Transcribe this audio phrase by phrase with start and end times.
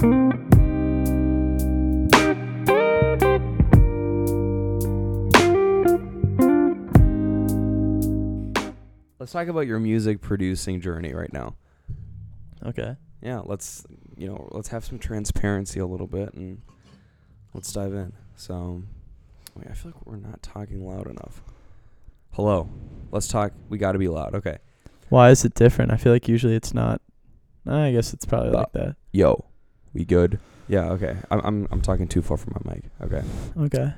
[0.00, 0.08] Let's
[9.32, 11.54] talk about your music producing journey right now.
[12.64, 12.96] Okay.
[13.20, 13.84] Yeah, let's
[14.16, 16.62] you know, let's have some transparency a little bit and
[17.52, 18.14] let's dive in.
[18.36, 18.82] So,
[19.54, 21.42] wait, I feel like we're not talking loud enough.
[22.30, 22.70] Hello.
[23.12, 23.52] Let's talk.
[23.68, 24.34] We got to be loud.
[24.34, 24.56] Okay.
[25.10, 25.92] Why is it different?
[25.92, 27.02] I feel like usually it's not.
[27.66, 28.96] I guess it's probably like that.
[29.12, 29.49] Yo.
[29.94, 30.38] We good?
[30.68, 31.16] Yeah, okay.
[31.30, 32.84] I'm I'm I'm talking too far from my mic.
[33.02, 33.22] Okay.
[33.58, 33.92] Okay.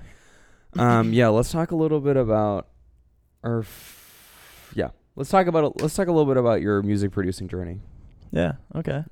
[0.78, 2.68] Um yeah, let's talk a little bit about
[3.42, 4.88] or f- yeah.
[5.16, 7.80] Let's talk about let's talk a little bit about your music producing journey.
[8.30, 8.52] Yeah.
[8.74, 9.04] Okay.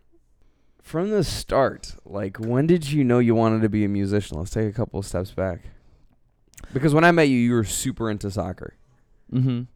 [0.83, 4.39] From the start, like when did you know you wanted to be a musician?
[4.39, 5.61] Let's take a couple of steps back.
[6.73, 8.75] Because when I met you, you were super into soccer.
[9.33, 9.67] Mhm.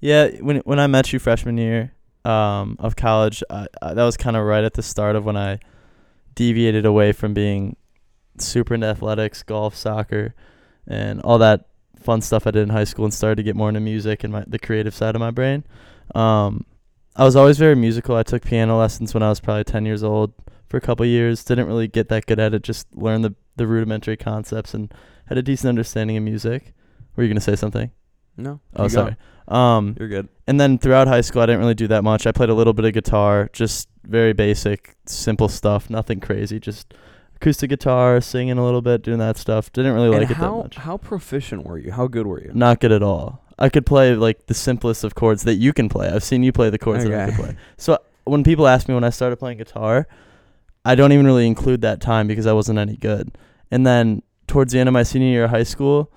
[0.00, 0.28] Yeah.
[0.40, 1.92] When when I met you freshman year
[2.24, 5.36] um, of college, I, I, that was kind of right at the start of when
[5.36, 5.60] I
[6.40, 7.76] deviated away from being
[8.38, 10.34] super into athletics, golf, soccer,
[10.86, 11.66] and all that
[12.00, 14.32] fun stuff I did in high school, and started to get more into music and
[14.32, 15.64] my the creative side of my brain.
[16.14, 16.64] Um,
[17.14, 18.16] I was always very musical.
[18.16, 20.32] I took piano lessons when I was probably 10 years old
[20.66, 21.44] for a couple years.
[21.44, 22.62] Didn't really get that good at it.
[22.62, 24.90] Just learned the the rudimentary concepts and
[25.26, 26.72] had a decent understanding of music.
[27.16, 27.90] Were you gonna say something?
[28.38, 28.60] No.
[28.74, 29.16] Oh, sorry.
[29.50, 30.28] Um, You're good.
[30.46, 32.26] and then throughout high school, I didn't really do that much.
[32.26, 36.60] I played a little bit of guitar, just very basic, simple stuff, nothing crazy.
[36.60, 36.94] Just
[37.36, 39.72] acoustic guitar, singing a little bit, doing that stuff.
[39.72, 40.76] Didn't really And like it that much.
[40.76, 41.90] how proficient were you?
[41.92, 42.52] How good were you?
[42.54, 43.42] Not good at all.
[43.58, 46.08] I could play like the simplest of chords that you can play.
[46.08, 47.56] I've seen you play the chords that I could play.
[47.76, 50.06] So when people ask me when I started playing guitar,
[50.84, 53.36] I don't even really include that time because I wasn't any good.
[53.70, 56.10] And then towards the end of my senior year of high school,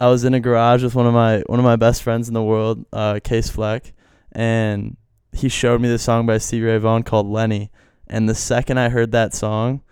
[0.00, 2.34] I was in a garage with one of my one of my best friends in
[2.34, 3.92] the world, uh, Case Fleck,
[4.32, 4.96] and
[5.32, 7.70] he showed me the song by Stevie Ray Vaughan called Lenny.
[8.06, 9.82] And the second I heard that song,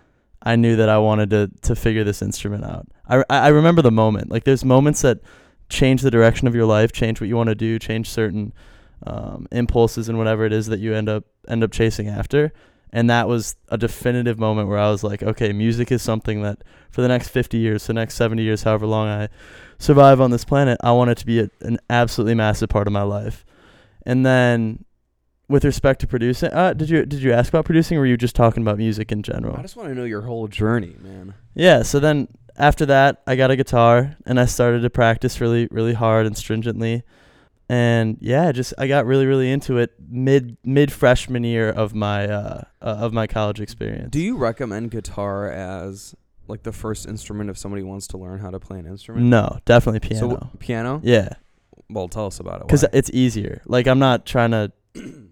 [0.43, 2.87] I knew that I wanted to to figure this instrument out.
[3.09, 4.31] I, I remember the moment.
[4.31, 5.19] Like there's moments that
[5.69, 8.53] change the direction of your life, change what you want to do, change certain
[9.07, 12.53] um, impulses and whatever it is that you end up end up chasing after.
[12.93, 16.63] And that was a definitive moment where I was like, okay, music is something that
[16.91, 19.29] for the next 50 years, the next 70 years, however long I
[19.79, 22.93] survive on this planet, I want it to be a, an absolutely massive part of
[22.93, 23.45] my life.
[24.05, 24.85] And then
[25.49, 28.17] with respect to producing, uh, did you did you ask about producing or were you
[28.17, 29.57] just talking about music in general?
[29.57, 31.35] I just want to know your whole journey, man.
[31.55, 35.69] Yeah, so then after that, I got a guitar and I started to practice really,
[35.71, 37.03] really hard and stringently.
[37.69, 42.29] And yeah, just I got really, really into it mid mid freshman year of my
[42.29, 44.11] uh, uh of my college experience.
[44.11, 46.15] Do you recommend guitar as
[46.47, 49.27] like the first instrument if somebody wants to learn how to play an instrument?
[49.27, 50.31] No, definitely piano.
[50.31, 51.01] So piano?
[51.03, 51.31] yeah,
[51.91, 52.67] Well, tell us about it.
[52.69, 53.63] because it's easier.
[53.67, 54.73] Like I'm not trying to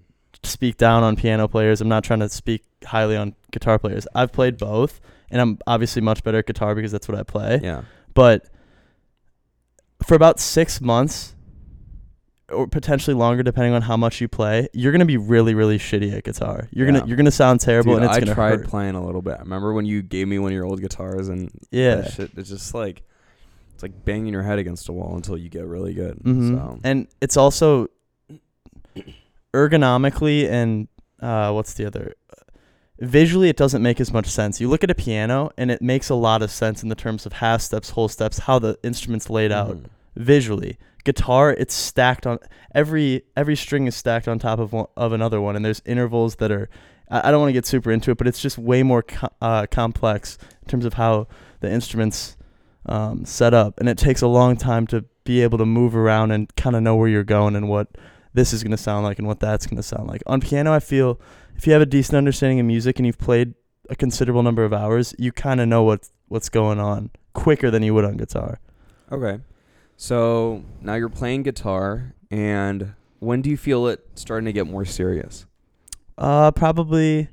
[0.43, 1.81] speak down on piano players.
[1.81, 4.09] I'm not trying to speak highly on guitar players.
[4.13, 5.01] I've played both,
[5.31, 7.61] and I'm obviously much better at guitar because that's what I play.
[7.63, 7.83] yeah.
[8.13, 8.47] but
[10.05, 11.35] for about six months
[12.53, 16.13] or potentially longer depending on how much you play you're gonna be really really shitty
[16.15, 16.93] at guitar you're Yeah.
[16.99, 19.23] gonna you're gonna sound terrible Dude, and it's I gonna tried hurt playing a little
[19.23, 19.39] bit.
[19.41, 22.31] Remember when you gave me one of your old guitars and yeah shit?
[22.37, 23.03] It's just like
[23.73, 26.19] it's like banging your head against a wall until you get really good.
[26.23, 27.89] hmm So and it's also
[29.53, 30.89] ergonomically and
[31.21, 32.15] uh what's the other
[33.01, 36.09] visually it doesn't make as much sense you look at a piano and it makes
[36.09, 39.31] a lot of sense in the terms of half steps whole steps how the instrument's
[39.31, 39.85] laid out Mhm.
[40.17, 40.79] visually.
[41.05, 42.39] Guitar, it's stacked on
[42.75, 46.37] every every string is stacked on top of one, of another one, and there's intervals
[46.37, 46.69] that are.
[47.11, 49.29] I, I don't want to get super into it, but it's just way more co-
[49.41, 51.29] uh, complex in terms of how
[51.61, 52.37] the instruments
[52.87, 56.31] um, set up, and it takes a long time to be able to move around
[56.31, 57.89] and kind of know where you're going and what
[58.35, 60.23] this is going to sound like and what that's going to sound like.
[60.27, 61.21] On piano, I feel
[61.57, 63.55] if you have a decent understanding of music and you've played
[63.89, 67.83] a considerable number of hours, you kind of know what what's going on quicker than
[67.83, 68.61] you would on guitar.
[69.13, 69.41] Okay.
[70.05, 74.85] So now you're playing guitar, and when do you feel it starting to get more
[74.85, 75.47] serious?
[76.19, 77.29] Uh, probably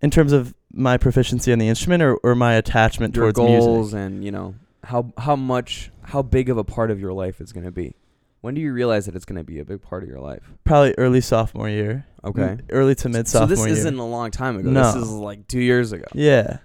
[0.00, 3.92] in terms of my proficiency on the instrument or, or my attachment Your towards goals
[3.92, 3.98] music.
[3.98, 4.54] and you know
[4.84, 7.96] how how much how big of a part of your life it's going to be.
[8.40, 10.52] When do you realize that it's going to be a big part of your life?
[10.62, 12.06] Probably early sophomore year.
[12.22, 12.42] Okay.
[12.42, 13.48] M- Early to mid sophomore.
[13.48, 13.56] Year.
[13.56, 13.78] So this year.
[13.78, 14.70] isn't a long time ago.
[14.70, 14.92] No.
[14.92, 16.04] This is like two years ago.
[16.14, 16.58] Yeah.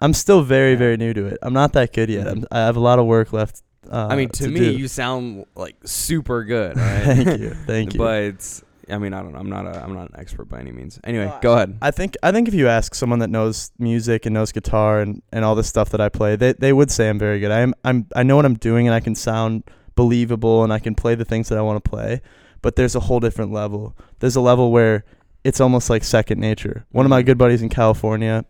[0.00, 0.78] I'm still very, Yeah.
[0.78, 1.38] very new to it.
[1.40, 2.26] I'm not that good yet.
[2.26, 2.30] Mhm.
[2.32, 3.62] I'm, I have a lot of work left.
[3.90, 4.70] Uh, I mean, to, me, do.
[4.72, 6.76] you sound like super good.
[6.80, 7.02] Right?
[7.02, 7.50] Thank you.
[7.66, 7.98] Thank you.
[7.98, 9.32] But I mean, I don't.
[9.32, 9.38] know.
[9.38, 9.82] I'm not a.
[9.82, 10.98] I'm not an expert by any means.
[11.04, 11.76] Anyway, No, go ahead.
[11.82, 15.22] I think I think if you ask someone that knows music and knows guitar and,
[15.32, 17.50] and all the stuff that I play, they they would say I'm very good.
[17.50, 19.64] I'm I'm I know what I'm doing and I can sound
[19.96, 22.20] believable and I can play the things that I want to play.
[22.62, 23.96] But there's a whole different level.
[24.20, 25.04] There's a level where
[25.44, 26.86] it's almost like second nature.
[26.90, 28.44] One of my good buddies in California,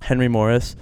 [0.00, 0.76] Henry Morris,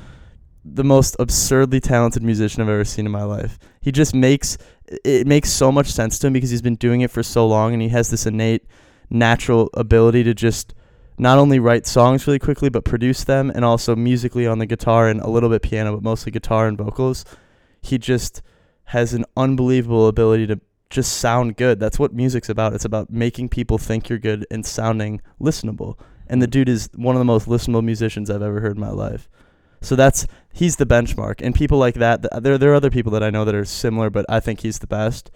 [0.64, 3.58] the most absurdly talented musician I've ever seen in my life.
[3.80, 4.58] He just makes
[5.04, 7.72] it makes so much sense to him because he's been doing it for so long
[7.72, 8.66] and he has this innate
[9.10, 10.74] natural ability to just
[11.18, 15.08] not only write songs really quickly but produce them and also musically on the guitar
[15.08, 17.24] and a little bit piano but mostly guitar and vocals.
[17.82, 18.42] He just
[18.84, 20.60] has an unbelievable ability to
[20.90, 21.78] just sound good.
[21.78, 22.72] That's what music's about.
[22.72, 25.98] It's about making people think you're good and sounding listenable.
[26.26, 26.52] And the mm.
[26.52, 29.28] dude is one of the most listenable musicians I've ever heard in my life.
[29.80, 31.40] So that's he's the benchmark.
[31.42, 33.64] And people like that, th- there there are other people that I know that are
[33.64, 35.30] similar, but I think he's the best.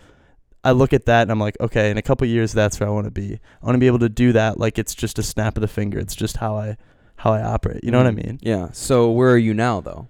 [0.64, 2.92] I look at that and I'm like, okay, in a couple years, that's where I
[2.92, 3.40] want to be.
[3.62, 5.68] I want to be able to do that like it's just a snap of the
[5.68, 5.98] finger.
[5.98, 6.76] It's just how I
[7.16, 7.82] how I operate.
[7.84, 8.24] You know what I Mm.
[8.26, 8.38] mean?
[8.42, 8.68] Yeah.
[8.72, 10.08] So where are you now, though?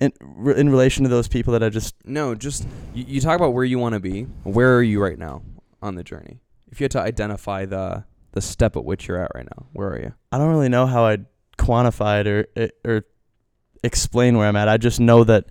[0.00, 3.36] In re- in relation to those people that I just No, just you, you talk
[3.36, 4.22] about where you want to be.
[4.44, 5.42] Where are you right now
[5.82, 6.40] on the journey?
[6.70, 9.88] If you had to identify the the step at which you're at right now, where
[9.88, 10.14] are you?
[10.30, 11.26] I don't really know how I'd
[11.56, 12.46] quantify it or
[12.84, 13.04] or
[13.84, 14.68] explain where I'm at.
[14.68, 15.46] I just know that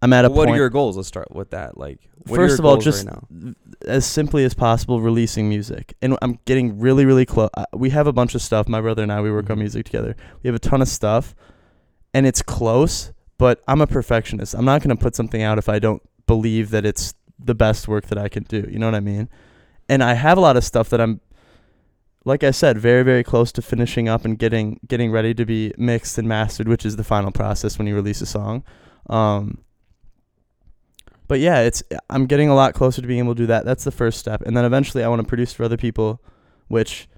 [0.00, 0.50] I'm at a what point.
[0.50, 0.96] are your goals?
[0.96, 1.78] Let's start with that.
[1.78, 3.54] Like, First of all, just right
[3.88, 8.12] as simply as possible releasing music and i'm getting really really close we have a
[8.12, 9.60] bunch of stuff my brother and i we work on Mhm.
[9.60, 11.34] music together we have a ton of stuff
[12.14, 15.68] and it's close but i'm a perfectionist i'm not going to put something out if
[15.68, 18.94] i don't believe that it's the best work that i can do you know what
[18.94, 19.28] i mean
[19.88, 21.20] and i have a lot of stuff that i'm
[22.24, 25.72] like i said very very close to finishing up and getting getting ready to be
[25.76, 28.62] mixed and mastered which is the final process when you release a song
[29.10, 29.58] um
[31.32, 33.64] but yeah, it's I'm getting a lot closer to being able to do that.
[33.64, 36.20] That's the first step, and then eventually I want to produce for other people,
[36.68, 37.08] which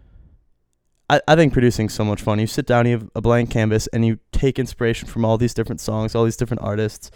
[1.11, 2.39] I I think producing so much fun.
[2.39, 5.53] You sit down, you have a blank canvas, and you take inspiration from all these
[5.53, 7.11] different songs, all these different artists,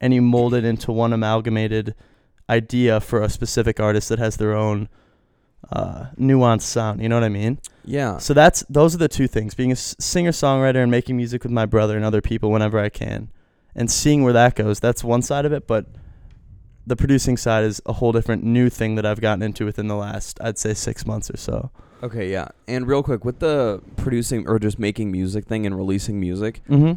[0.00, 1.96] and you mold it into one amalgamated
[2.48, 4.88] idea for a specific artist that has their own
[5.72, 7.02] uh, nuanced sound.
[7.02, 7.58] You know what I mean?
[7.84, 8.18] Yeah.
[8.18, 11.42] So that's those are the two things: being a s- singer songwriter and making music
[11.42, 13.30] with my brother and other people whenever I can,
[13.74, 14.80] and seeing where that goes.
[14.80, 15.86] That's one side of it, but
[16.86, 19.96] the producing side is a whole different new thing that I've gotten into within the
[19.96, 21.70] last, I'd say, six months or so.
[22.02, 22.30] Okay.
[22.30, 22.48] Yeah.
[22.68, 26.92] And real quick, with the producing or just making music thing and releasing music, Mm-hmm.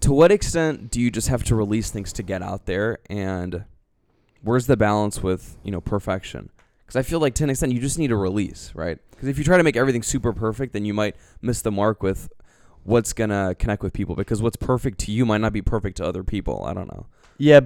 [0.00, 3.64] to what extent do you just have to release things to get out there and
[4.42, 6.48] where's the balance with you know perfection
[6.86, 9.36] because i feel like to an extent you just need a release right because if
[9.38, 12.28] you try to make everything super perfect then you might miss the mark with
[12.84, 16.04] what's gonna connect with people because what's perfect to you might not be perfect to
[16.04, 17.06] other people i don't know
[17.38, 17.60] Yeah.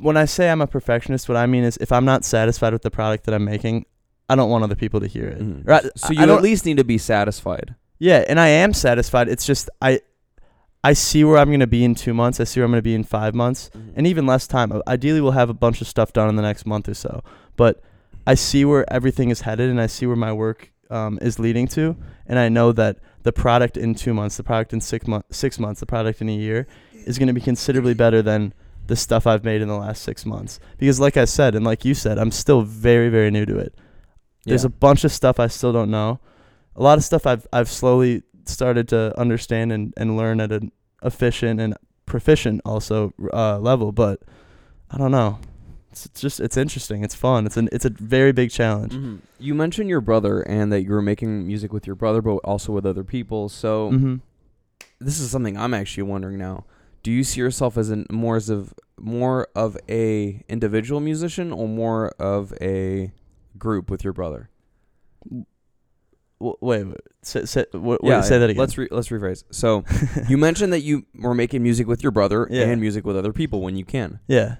[0.00, 2.82] When I say I'm a perfectionist, what I mean is if I'm not satisfied with
[2.82, 3.86] the product that I'm making,
[4.28, 5.38] I don't want other people to hear it.
[5.38, 5.62] Mhm.
[5.64, 5.84] Right?
[5.96, 9.28] so you at least need to be satisfied Yeah, and I am satisfied.
[9.28, 10.00] It's just I
[10.82, 12.40] I see where I'm gonna be in two months.
[12.40, 14.72] I see where I'm gonna be in five months, and even less time.
[14.88, 17.22] Ideally, we'll have a bunch of stuff done in the next month or so.
[17.56, 17.80] But
[18.30, 20.60] I see where everything is headed, and I see where my work
[20.98, 21.96] um, is leading to,
[22.26, 25.58] and I know that the product in two months, the product in six months, six
[25.58, 26.66] months, the product in a year,
[27.08, 28.52] is gonna be considerably better than
[28.86, 30.60] the stuff I've made in the last six months.
[30.78, 33.72] Because, like I said, and like you said, I'm still very, very new to it.
[34.46, 34.68] There's Yeah.
[34.68, 36.20] a bunch of stuff I still don't know.
[36.76, 40.70] A lot of stuff I've I've slowly started to understand and, and learn at an
[41.02, 41.74] efficient and
[42.06, 44.16] proficient also uh, level, but
[44.90, 45.38] I don't know.
[45.90, 47.02] It's, it's just it's interesting.
[47.04, 47.46] It's fun.
[47.46, 48.92] It's an it's a very big challenge.
[48.92, 49.18] Mhm.
[49.38, 52.72] you mentioned your brother and that you were making music with your brother but also
[52.72, 54.16] with other people so Mm-hmm.
[55.00, 56.64] this is something I'm actually wondering now.
[57.02, 61.66] Do you see yourself as an more as of more of a individual musician or
[61.66, 63.10] more of a
[63.58, 64.50] group with your brother?
[66.38, 66.86] Wait, wait.
[67.22, 67.40] Say,
[67.74, 68.56] wait, say that again.
[68.56, 69.44] Let's re- let's rephrase.
[69.50, 69.84] So
[70.28, 72.64] you mentioned that you were making music with your brother Yeah.
[72.64, 74.20] and music with other people when you can.
[74.26, 74.56] yeah.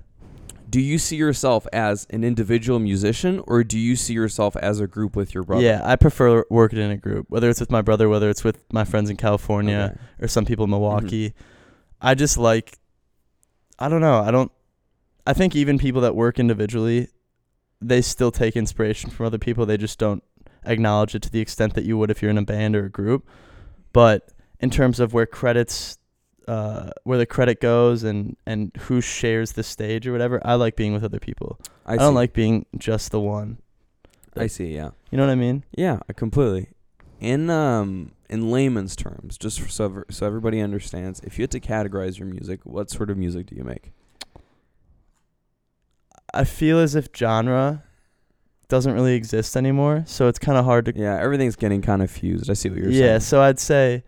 [0.70, 4.86] Do you see yourself as an individual musician or do you see yourself as a
[4.86, 5.62] group with your brother?
[5.62, 8.64] Yeah, I prefer working in a group, whether it's with my brother, whether it's with
[8.72, 10.24] my friends in California, Okay.
[10.24, 10.80] or some people in mm-hmm.
[10.80, 11.34] Milwaukee.
[12.00, 12.78] I just like
[13.78, 14.20] I don't know.
[14.20, 14.52] I don't
[15.26, 17.08] I think even people that work individually,
[17.80, 19.66] they still take inspiration from other people.
[19.66, 20.22] They just don't
[20.64, 22.90] acknowledge it to the extent that you would if you're in a band or a
[22.90, 23.26] group.
[23.92, 25.98] But in terms of where credits
[26.50, 30.74] uh, where the credit goes and, and who shares the stage or whatever, I like
[30.74, 31.60] being with other people.
[31.86, 32.16] I, I, don't see.
[32.16, 33.58] like being just the one.
[34.36, 34.90] I see, yeah.
[35.12, 35.62] You know what I mean?
[35.76, 36.70] Yeah, completely.
[37.20, 41.52] In um in layman's terms, just for so ever- so everybody understands, if you had
[41.52, 43.92] to categorize your music, what sort of music do you make?
[46.34, 47.84] I feel as if genre
[48.66, 52.10] doesn't really exist anymore, so it's kind of hard to Yeah, everything's getting kind of
[52.10, 52.50] fused.
[52.50, 53.12] I see what you're yeah, saying.
[53.12, 54.02] Yeah, so I'd say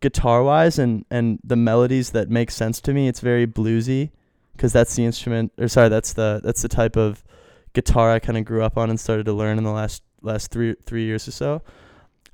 [0.00, 4.10] guitar wise and and the melodies that make sense to me, it's very bluesy
[4.52, 7.24] because that's the instrument or sorry, that's the that's the type of
[7.72, 10.50] guitar I kind of grew up on and started to learn in the last last
[10.50, 11.62] 3 3 years or so.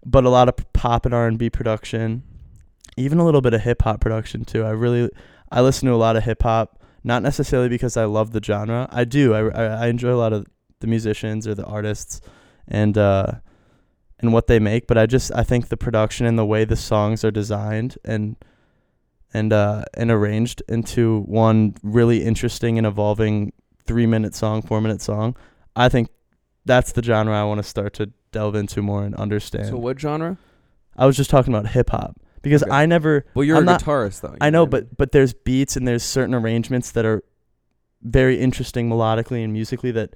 [0.04, 2.22] But a lot of pop and R&B production
[2.96, 4.64] even a little bit of hip hop production too.
[4.64, 5.10] I really
[5.50, 8.88] I listen to a lot of hip hop, not necessarily because I love the genre.
[8.90, 9.34] I do.
[9.34, 10.46] I, I, I enjoy a lot of
[10.80, 12.20] the musicians or the artists
[12.68, 13.32] and uh
[14.20, 16.76] and what they make, but I just I think the production and the way the
[16.76, 18.36] songs are designed and
[19.34, 23.52] and uh and arranged into one really interesting and evolving
[23.86, 25.36] 3 minute song, 4 minute song.
[25.74, 26.08] I think
[26.64, 29.66] that's the genre I want to start to delve into more and understand.
[29.68, 30.38] So what genre?
[30.96, 32.72] I was just talking about hip hop because Okay.
[32.72, 34.36] I never Well, you're I'm a not- guitarist though.
[34.40, 37.22] I know, what but but there's beats and there's certain arrangements that are
[38.02, 40.14] very interesting melodically and musically that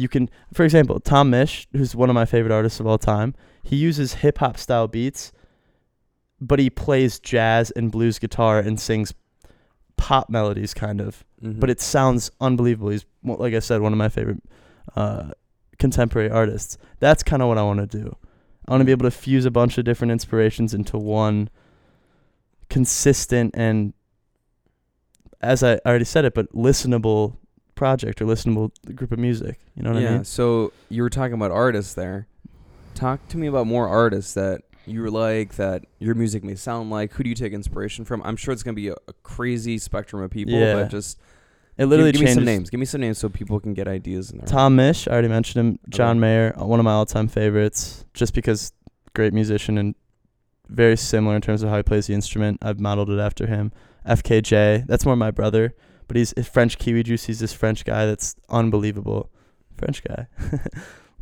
[0.00, 0.30] you can.
[0.52, 4.14] For example, Tom Misch, who's one of my favorite artists of all time, he uses
[4.14, 5.32] hip hop style beats,
[6.40, 9.12] but he plays jazz and blues guitar and sings
[9.96, 11.24] pop melodies, kind of.
[11.42, 11.60] Mhm.
[11.60, 12.90] But it sounds unbelievable.
[12.90, 14.42] He's like I said, one of my favorite
[14.96, 15.30] uh,
[15.78, 16.78] contemporary artists.
[17.00, 18.16] That's kind of what I want to do.
[18.66, 21.50] I want to be able to fuse a bunch of different inspirations into one
[22.68, 23.92] consistent and,
[25.40, 27.36] as I already said it, but listenable
[27.80, 29.58] project or listenable group of music.
[29.74, 30.08] You know what yeah.
[30.08, 30.18] I mean?
[30.20, 30.24] Yeah.
[30.24, 32.26] So you were talking about artists there.
[32.94, 37.14] Talk to me about more artists that you like that your music may sound like.
[37.14, 38.22] Who do you take inspiration from?
[38.22, 40.74] I'm sure it's gonna be a, a crazy spectrum of people, Yeah.
[40.74, 41.18] but just
[41.78, 42.68] It literally give, give me some names.
[42.68, 44.46] Give me some names so people can get ideas in there.
[44.46, 45.78] Tom Misch, I already mentioned him.
[45.88, 46.20] John Okay.
[46.20, 48.74] Mayer, uh, one of my all-time favorites, just because
[49.14, 49.94] great musician and
[50.68, 52.58] very similar in terms of how he plays the instrument.
[52.60, 53.72] I've modeled it after him.
[54.06, 55.74] FKJ, that's more my brother,
[56.10, 57.26] but he's French Kiwi Juice.
[57.26, 59.30] He's this French guy that's unbelievable.
[59.78, 60.26] French guy.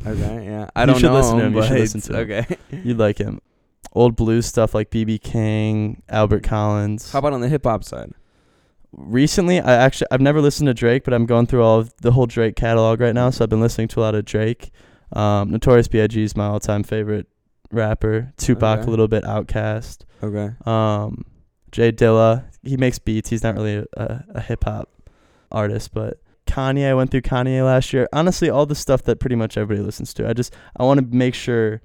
[0.06, 0.70] Okay, yeah.
[0.76, 1.14] I You don't should know.
[1.14, 2.30] listen to him, you but should listen to him.
[2.30, 2.56] Okay.
[2.84, 3.40] You'd like him.
[3.94, 7.10] Old blues stuff like BB King, Albert Collins.
[7.10, 8.12] How about on the hip hop side?
[8.92, 12.10] recently i actually i've never listened to drake but i'm going through all of the
[12.12, 14.70] whole drake catalog right now so i've been listening to a lot of drake
[15.12, 17.26] um notorious big is my all-time favorite
[17.70, 18.86] rapper tupac Okay.
[18.86, 20.54] a little bit OutKast Okay.
[20.64, 21.26] um
[21.72, 24.90] J Dilla he makes beats he's not really a, a, a hip-hop
[25.50, 29.36] artist but kanye i went through kanye last year honestly all the stuff that pretty
[29.36, 31.80] much everybody listens to i just i want to make sure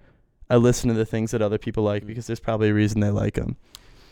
[0.49, 3.09] i listen to the things that other people like because there's probably a reason they
[3.09, 3.55] like them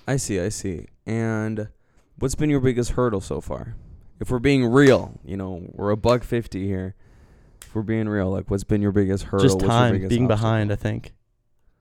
[0.08, 0.40] I see.
[0.40, 0.88] I see.
[1.06, 1.70] And
[2.18, 3.76] what's been your biggest hurdle so far?
[4.20, 6.96] If we're being real, you know, we're a buck fifty here.
[7.62, 9.46] If we're being real, like, what's been your biggest hurdle?
[9.46, 10.28] just time being obstacle?
[10.28, 11.14] behind i think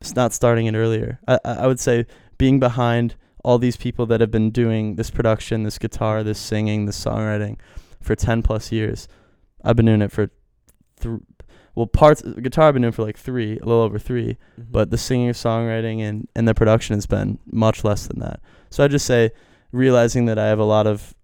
[0.01, 2.07] it's not starting it earlier I, I I would say
[2.39, 6.87] being behind all these people that have been doing this production this guitar this singing
[6.87, 7.57] this songwriting
[8.01, 9.09] for 10 plus years.
[9.65, 10.31] I've been doing it for
[11.01, 11.21] th-
[11.75, 14.67] well parts guitar i've been doing for like three a little over three Mhm.
[14.71, 18.41] but the singing songwriting and and the production has been much less than that.
[18.71, 19.31] So i just say
[19.73, 21.15] realizing that i have a lot of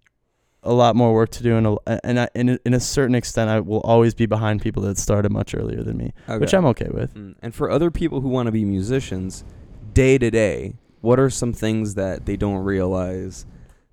[0.63, 3.13] a lot more work to do and a, and I, in, a, in a certain
[3.15, 6.65] extent i will always be behind people that started much earlier than me which i'm
[6.67, 7.13] okay with.
[7.13, 9.43] Mm, And for other people who want to be musicians,
[9.93, 13.45] day to day, what are some things that they don't realize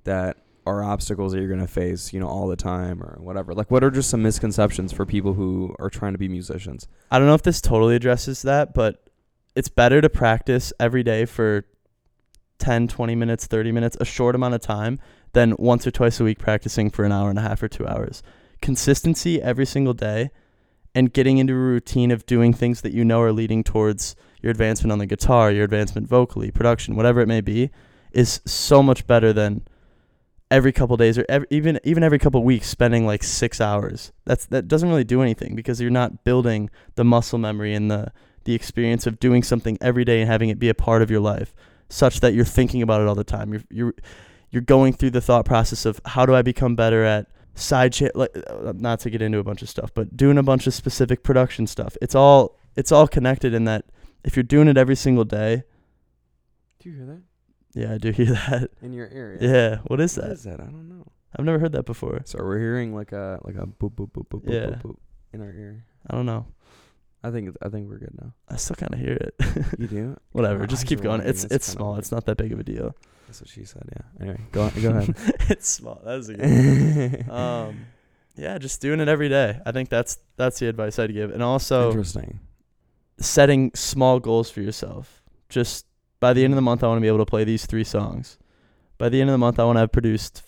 [0.04, 3.54] that are obstacles that you're going to face, you know, all the time or whatever?
[3.54, 6.88] Like, what are just some misconceptions for people who are trying to be musicians?
[7.11, 9.08] I don't know if this totally addresses that, but
[9.54, 11.64] it's better to practice every day for
[12.58, 14.99] 10, 20 minutes, 30 minutes, a short amount of time,
[15.32, 17.87] than once or twice a week practicing for an hour and a half or two
[17.87, 18.23] hours.
[18.62, 20.30] Consistency every single day
[20.94, 24.14] and getting into a routine of doing things that you know are leading towards
[24.45, 27.71] your advancement on the guitar, your advancement vocally, production, whatever it may be,
[28.13, 29.67] is so much better than
[30.51, 34.13] every couple days or every, even even every couple weeks spending like 6 hours.
[34.27, 38.13] That's that doesn't really do anything because you're not building the muscle memory and the
[38.45, 41.21] the experience of doing something every day and having it be a part of your
[41.21, 41.55] life
[41.89, 43.55] such that you're thinking about it all the time.
[43.55, 43.95] You're you're
[44.51, 48.15] you're going through the thought process of how do I become better at side cha-
[48.15, 50.75] like uh, not to get into a bunch of stuff, but doing a bunch of
[50.75, 51.97] specific production stuff.
[52.03, 53.87] It's all it's all connected in that
[54.25, 55.62] if you're doing it every single day,
[56.81, 57.23] Do you hear that?
[57.75, 58.71] yeah, I do hear that.
[58.83, 59.38] In your ear?
[59.40, 60.33] Yeah, what is What that?
[60.33, 60.61] is that?
[60.61, 61.07] I don't know.
[61.37, 62.21] I've never heard that before.
[62.25, 64.66] So we're hearing like a like a boop boop boop boop boop Yeah.
[64.76, 64.97] boop, boop
[65.33, 65.85] in our ear.
[66.09, 66.47] I don't know.
[67.25, 68.35] I think it's- I think we're good now.
[68.49, 69.35] I still kind of hear it.
[69.78, 70.16] You do?
[70.33, 71.19] Whatever, My just keep going.
[71.21, 71.31] watering.
[71.31, 71.93] It's it's small.
[71.93, 72.00] weird.
[72.00, 72.95] It's not that big of a deal.
[73.26, 73.83] That's what she said.
[73.90, 74.02] Yeah.
[74.21, 75.16] Anyway, go on, go ahead.
[75.49, 76.00] it's small.
[76.04, 77.31] That's a good.
[77.31, 77.87] um,
[78.37, 79.59] yeah, just doing it every day.
[79.66, 82.38] I think that's that's the advice I'd give, and also Interesting.
[83.25, 85.23] Setting small goals for yourself.
[85.49, 85.87] Just
[86.21, 87.85] by the end of the month, I want to be able to play these three
[87.85, 88.38] songs.
[88.99, 90.43] By the end of the month, I want to have produced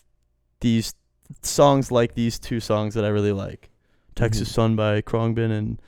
[0.61, 0.95] these
[1.43, 3.71] songs like these two songs that I really like.
[4.15, 4.53] Texas Mhm.
[4.55, 5.81] Sun by Khruangbin and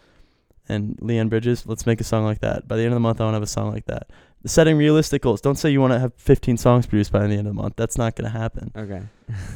[0.71, 1.65] and Leon Bridges.
[1.67, 2.69] Let's make a song like that.
[2.69, 4.11] By the end of the month, I want to have a song like that.
[4.45, 5.41] Setting realistic goals.
[5.41, 7.75] Don't say you want to have 15 songs produced by the end of the month.
[7.77, 8.71] That's not going to happen.
[8.77, 9.01] Okay.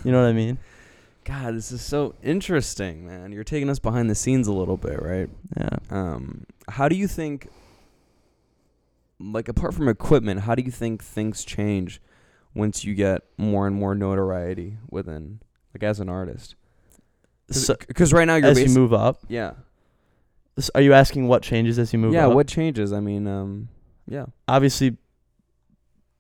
[0.05, 0.57] You know what I mean?
[1.25, 3.31] God, this is so interesting, man.
[3.33, 5.31] You're taking us behind the scenes a little bit, right?
[5.57, 5.76] Yeah.
[5.91, 7.49] Um, how do you think,
[9.21, 12.00] like, apart from equipment, how do you think things change
[12.55, 15.41] once you get more and more notoriety within
[15.75, 16.55] like as an artist?
[17.50, 19.52] So, Because right now you're as you move up, yeah
[20.59, 22.35] s- are you asking what changes as you move yeah up?
[22.35, 22.93] what changes?
[22.93, 23.69] I mean um
[24.09, 24.97] yeah obviously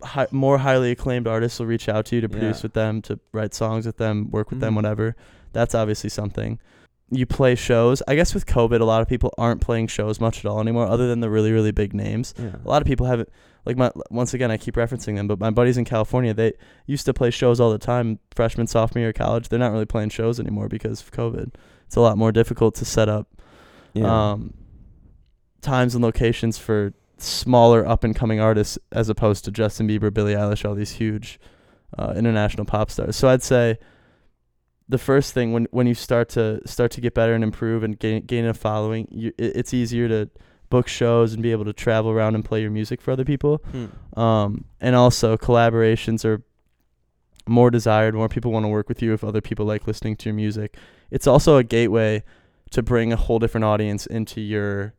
[0.02, 2.62] hi- more highly acclaimed artists will reach out to you to produce Yeah.
[2.64, 4.76] with them, to write songs with them, work with them, Mhm.
[4.76, 5.16] whatever.
[5.52, 6.58] That's obviously something.
[7.10, 8.02] You play shows.
[8.08, 10.86] I guess with COVID, a lot of people aren't playing shows much at all anymore,
[10.86, 12.32] other than the really, really big names.
[12.38, 13.28] yeah A lot of people haven't.
[13.66, 16.54] Like my once again, I keep referencing them, but my buddies in California, they
[16.86, 19.48] used to play shows all the time, freshman, sophomore year of college.
[19.50, 21.52] They're not really playing shows anymore because of COVID.
[21.86, 23.28] It's a lot more difficult to set up
[23.94, 24.54] yeah um,
[25.60, 26.92] times and locations for
[27.22, 31.38] smaller up and coming artists as opposed to Justin Bieber, Billie Eilish, all these huge
[31.98, 33.16] uh, international pop stars.
[33.16, 33.78] So I'd say
[34.88, 37.98] the first thing when when you start to start to get better and improve and
[37.98, 40.30] gain gain a following, you, it, it's easier to
[40.70, 43.62] book shows and be able to travel around and play your music for other people.
[43.72, 44.18] Hmm.
[44.18, 46.42] Um, and also collaborations are
[47.46, 48.14] more desired.
[48.14, 50.76] More people want to work with you if other people like listening to your music.
[51.10, 52.22] It's also a gateway
[52.70, 54.94] to bring a whole different audience into your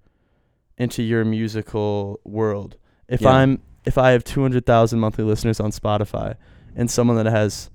[0.83, 2.75] into your musical world.
[3.07, 3.31] If Yeah.
[3.31, 6.35] I'm if I have 200,000 monthly listeners on Spotify
[6.75, 7.69] and someone that has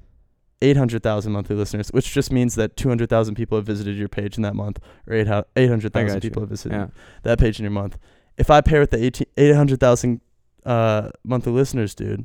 [0.62, 4.55] 800,000 monthly listeners, which just means that 200,000 people have visited your page in that
[4.57, 6.87] month or 800,000 people have visited yeah
[7.23, 7.99] that page in your month.
[8.37, 10.21] If I pair with the 18 800,000
[10.67, 12.25] uh, monthly listeners, dude,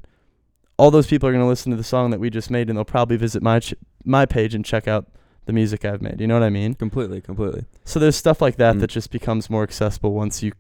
[0.78, 2.78] all those people are going to listen to the song that we just made and
[2.78, 3.76] they'll probably visit my ch-
[4.06, 5.08] my page and check out
[5.46, 6.20] the music I've made.
[6.22, 6.74] You know what I mean?
[6.74, 8.80] completely completely So there's stuff like that Mm.
[8.82, 10.52] that just becomes more accessible once you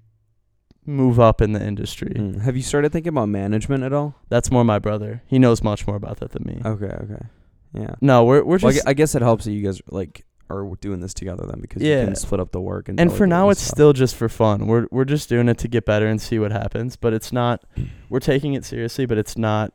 [0.86, 2.14] move up in the industry.
[2.16, 2.40] Hmm.
[2.40, 5.22] have you started thinking about management at all That's more my brother.
[5.28, 6.62] He knows much more about that than me.
[6.66, 7.26] okay okay
[7.74, 10.70] yeah no, we're we're just gu- I guess it helps that you guys like are
[10.82, 13.50] doing this together then because you can split up the work and and for now
[13.50, 13.76] it's stuff.
[13.76, 14.68] still just for fun.
[14.68, 17.64] We're we're just doing it to get better and see what happens, but it's not
[18.10, 19.74] we're taking it seriously, but it's not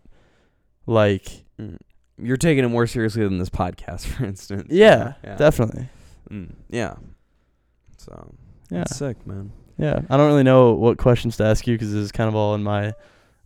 [0.87, 1.77] like Mm.
[2.21, 4.69] You're taking it more seriously than this podcast, for instance.
[4.71, 5.89] yeah, yeah, definitely.
[6.31, 6.95] Mm, yeah.
[7.97, 8.35] So
[8.71, 8.85] Yeah.
[8.85, 9.51] sick, man.
[9.79, 12.35] Yeah, I don't really know what questions to ask you because this is kind of
[12.35, 12.95] all in my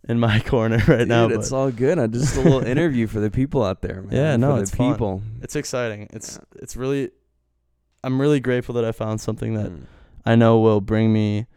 [0.09, 1.27] in my corner right Dude, now.
[1.29, 1.99] it's all good.
[1.99, 4.11] I just a little interview for the people out there, man.
[4.11, 4.93] Yeah, no, for it's the fun.
[4.93, 5.21] people.
[5.41, 6.07] it's exciting.
[6.11, 7.11] It's it's really
[8.03, 9.83] I'm really grateful that I found something that Mm.
[10.25, 11.47] I know will bring me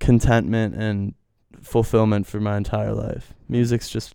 [0.00, 1.14] contentment and
[1.62, 3.34] fulfillment for my entire life.
[3.48, 4.14] Music's just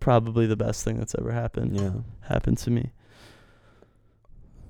[0.00, 1.90] probably the best thing that's ever happened Yeah.
[2.28, 2.92] happened to me.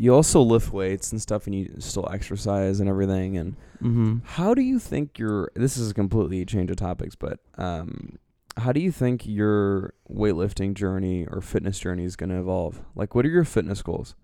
[0.03, 3.37] You also lift weights and stuff, and you still exercise and everything.
[3.39, 4.19] And Mm-hmm.
[4.25, 8.19] how do you think your this is a completely change of topics, but um,
[8.57, 12.81] how do you think your weightlifting journey or fitness journey is going to evolve?
[12.95, 14.15] Like, what are your fitness goals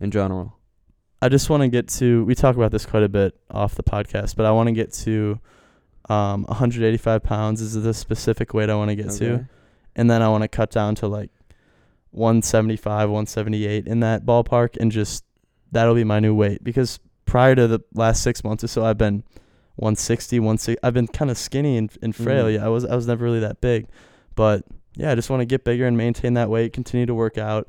[0.00, 0.56] in general?
[1.22, 2.24] I just want to get to.
[2.24, 4.92] We talk about this quite a bit off the podcast, but I want to get
[5.04, 5.38] to
[6.08, 9.46] um, 185 pounds is the specific weight I want to get to,
[9.96, 11.30] and then I want to cut down to like
[12.12, 15.24] 175, 178 in that ballpark, and just
[15.72, 18.98] that'll be my new weight because prior to the last six months or so, I've
[18.98, 19.22] been
[19.76, 20.82] 160, 160.
[20.82, 22.46] I've been kind of skinny and, and frail.
[22.46, 22.54] Mhm.
[22.54, 23.86] Yeah, I was I was never really that big,
[24.34, 24.64] but
[24.96, 26.72] yeah, I just want to get bigger and maintain that weight.
[26.72, 27.68] Continue to work out.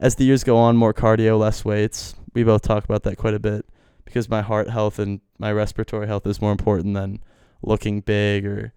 [0.00, 2.14] As the years go on, more cardio, less weights.
[2.34, 3.64] We both talk about that quite a bit
[4.04, 7.20] because my heart health and my respiratory health is more important than
[7.62, 8.72] looking big or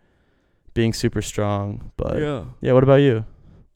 [0.74, 1.92] being super strong.
[1.98, 2.74] But yeah, yeah.
[2.74, 3.26] what about you?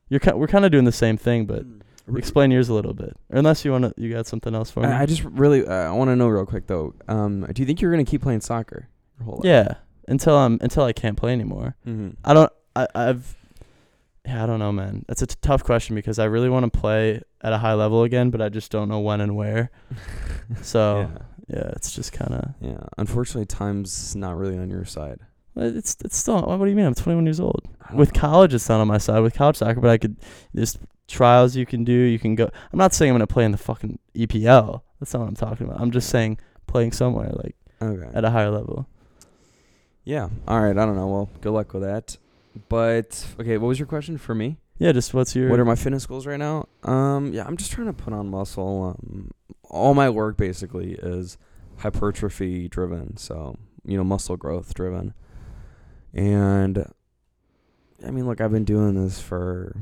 [0.10, 2.18] You're ki- we're kind of doing the same thing, but Mm.
[2.20, 3.18] explain yours a little bit.
[3.32, 4.88] Or unless you want to, you got something else for me.
[4.88, 6.94] I, I just really uh, I want to know real quick though.
[7.08, 8.88] Um, do you think you're gonna keep playing soccer
[9.20, 9.46] your whole life?
[9.46, 9.74] yeah,
[10.08, 11.76] until I'm until I can't play anymore.
[11.88, 12.10] Mm-hmm.
[12.24, 12.52] I don't.
[12.76, 13.36] I, I've.
[14.28, 15.06] Yeah, I don't know, man.
[15.08, 18.02] That's a t- tough question because I really want to play at a high level
[18.04, 19.70] again, but I just don't know when and where.
[20.62, 21.10] So
[21.50, 21.58] yeah.
[21.58, 22.54] yeah, it's just kind of.
[22.62, 22.84] Yeah.
[22.98, 25.20] Unfortunately, time's not really on your side.
[25.58, 26.41] It's it's still.
[26.41, 26.86] What do you mean?
[26.86, 27.62] I'm 21 years old.
[27.94, 28.20] With know.
[28.20, 29.20] college, it's not on my side.
[29.20, 30.18] With college soccer, but I could.
[30.54, 31.94] There's trials you can do.
[31.94, 32.50] You can go.
[32.74, 34.82] I'm not saying I'm gonna play in the fucking EPL.
[35.00, 35.80] That's not what I'm talking about.
[35.80, 38.10] I'm just saying playing somewhere like Okay.
[38.13, 38.88] at a higher level.
[40.04, 40.30] Yeah.
[40.48, 40.78] All right.
[40.78, 41.08] I don't know.
[41.08, 42.18] Well, good luck with that.
[42.70, 44.58] But okay, what was your question for me?
[44.78, 46.68] Yeah, just what's your What are my fitness goals right now?
[46.84, 48.98] Um, yeah, I'm just trying to put on muscle.
[49.00, 49.32] Um,
[49.70, 51.38] all my work basically is
[51.78, 55.13] hypertrophy driven, so you know, muscle growth driven.
[56.15, 56.86] And
[58.06, 59.75] I mean, look, I've been doing this for.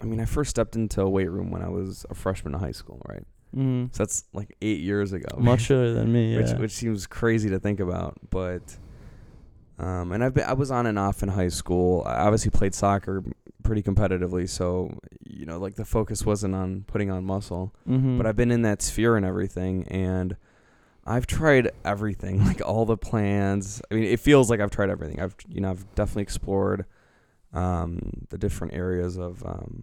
[0.00, 2.60] I mean, I first stepped into a weight room when I was a freshman in
[2.60, 3.24] high school, right?
[3.56, 5.28] mm, So that's like eight years ago.
[5.38, 6.36] much earlier than me?
[6.36, 6.58] which Yeah.
[6.58, 8.76] which seems crazy to think about, but
[9.78, 12.02] um, and I've been I was on and off in high school.
[12.06, 13.22] I obviously played soccer
[13.62, 18.16] pretty competitively, so you know, like the focus wasn't on putting on muscle, mm-hmm.
[18.16, 20.36] but I've been in that sphere and everything, and
[21.04, 23.82] I've tried everything, like all the plans.
[23.90, 25.20] I mean, it feels like I've tried everything.
[25.20, 26.86] I've you know I've definitely explored
[27.52, 29.82] um, the different areas of um,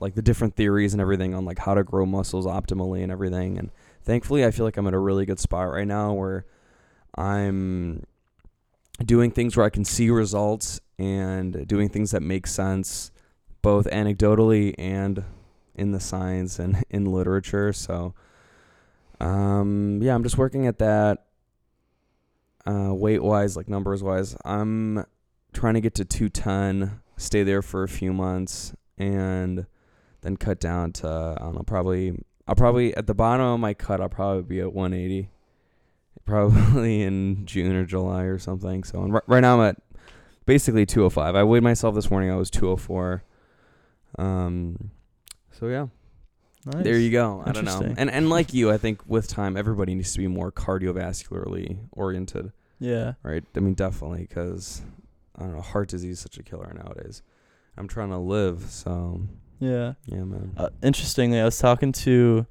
[0.00, 3.58] like the different theories and everything on like how to grow muscles optimally and everything.
[3.58, 3.70] And
[4.02, 6.46] thankfully, I feel like I'm in a really good spot right now where
[7.16, 8.04] I'm
[9.04, 13.10] doing things where I can see results and doing things that make sense,
[13.62, 15.24] both anecdotally and
[15.74, 17.72] in the science and in literature.
[17.72, 18.14] So,
[19.20, 21.24] um, yeah, I'm just working at that.
[22.66, 25.06] Uh, weight wise, like numbers wise, I'm
[25.54, 29.66] trying to get to two ton, stay there for a few months, and
[30.20, 32.12] then cut down to I don't know, probably
[32.46, 35.30] I'll probably at the bottom of my cut, I'll probably be at 180,
[36.24, 38.84] probably in June or July or something.
[38.84, 39.82] So r- right now I'm at
[40.46, 41.36] basically 205.
[41.36, 42.30] I weighed myself this morning.
[42.30, 43.22] I was 204.
[44.18, 44.90] Um,
[45.52, 45.88] so yeah,
[46.74, 46.84] Nice.
[46.84, 47.42] there you go.
[47.46, 47.94] I don't know.
[47.96, 52.52] And and like you, I think with time, everybody needs to be more cardiovascularly oriented,
[52.78, 53.14] Yeah.
[53.22, 53.44] right?
[53.56, 54.82] I mean, definitely because
[55.36, 57.22] I don't know, heart disease is such a killer nowadays.
[57.76, 59.20] I'm trying to live, so
[59.60, 59.94] Yeah.
[60.06, 60.52] yeah, man.
[60.56, 62.46] Uh, interestingly, I was talking to,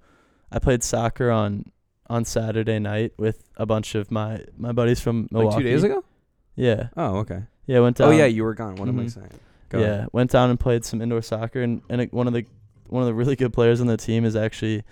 [0.51, 1.71] I played soccer on
[2.09, 5.55] on Saturday night with a bunch of my my buddies from Milwaukee.
[5.55, 6.03] like two days ago.
[6.55, 6.87] Yeah.
[6.95, 7.43] Oh, okay.
[7.65, 7.79] Yeah.
[7.81, 8.07] Went down.
[8.07, 8.75] Oh yeah, you were gone.
[8.77, 9.11] What am I Mhm.
[9.13, 9.31] saying?
[9.69, 9.85] Go yeah.
[9.87, 10.07] ahead.
[10.13, 12.45] Went down and played some indoor soccer, and and it, one of the
[12.89, 14.83] one of the really good players on the team is actually.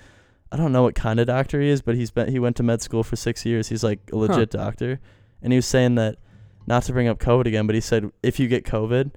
[0.51, 2.63] I don't know what kind of doctor he is, but he's been he went to
[2.63, 3.67] med school for six years.
[3.67, 4.99] He's like a legit doctor,
[5.41, 6.17] and he was saying that,
[6.67, 9.11] not to bring up COVID again, but he said if you get COVID,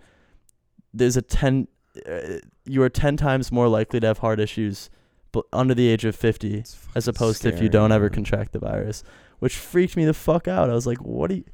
[0.93, 1.69] there's a ten,
[2.11, 4.91] uh, you are ten times more likely to have heart issues,
[5.31, 6.65] but under the age of fifty,
[6.95, 9.05] as opposed to if you don't ever contract the virus,
[9.39, 10.71] which freaked me the fuck out.
[10.71, 11.45] I was like, what do you?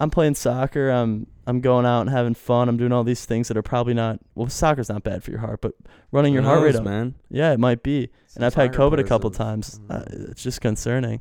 [0.00, 0.88] I'm playing soccer.
[0.90, 2.68] I'm I'm going out and having fun.
[2.68, 4.18] I'm doing all these things that are probably not.
[4.34, 5.74] Well, soccer's not bad for your heart, but
[6.10, 7.14] running your Who heart rate knows, up, man.
[7.28, 8.08] yeah, it might be.
[8.34, 9.78] And I've had COVID a couple times.
[9.90, 11.20] I Uh, it's just concerning.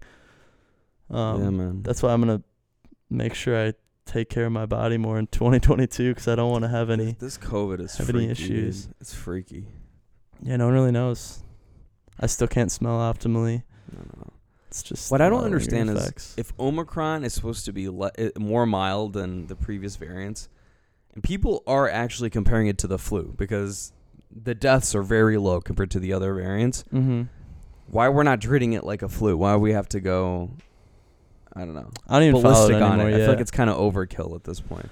[1.10, 1.84] Um, yeah, man.
[1.84, 2.42] That's why I'm gonna
[3.10, 3.74] make sure I
[4.06, 7.14] take care of my body more in 2022 because I don't want to have any.
[7.20, 8.24] This, this COVID is have freaky.
[8.24, 8.86] any issues.
[8.86, 8.96] dude.
[9.02, 9.68] It's freaky.
[10.42, 11.44] Yeah, no one really knows.
[12.20, 13.64] I still can't smell optimally.
[13.92, 14.34] No, no, no.
[14.70, 16.36] It's just What I don't understand is effects.
[16.38, 20.48] If Omicron is supposed to be le- uh, more mild than the previous variants,
[21.16, 23.92] and people are actually comparing it to the flu because
[24.32, 26.84] the deaths are very low compared to the other variants.
[26.94, 27.24] Mm-hmm.
[27.88, 29.36] Why we're not treating it like a flu?
[29.36, 30.52] Why we have to go?
[31.54, 31.90] I don't know.
[32.08, 33.10] I don't even follow it Ballistic on anymore.
[33.10, 33.16] it.
[33.16, 34.88] I feel like it's kind of overkill at this point.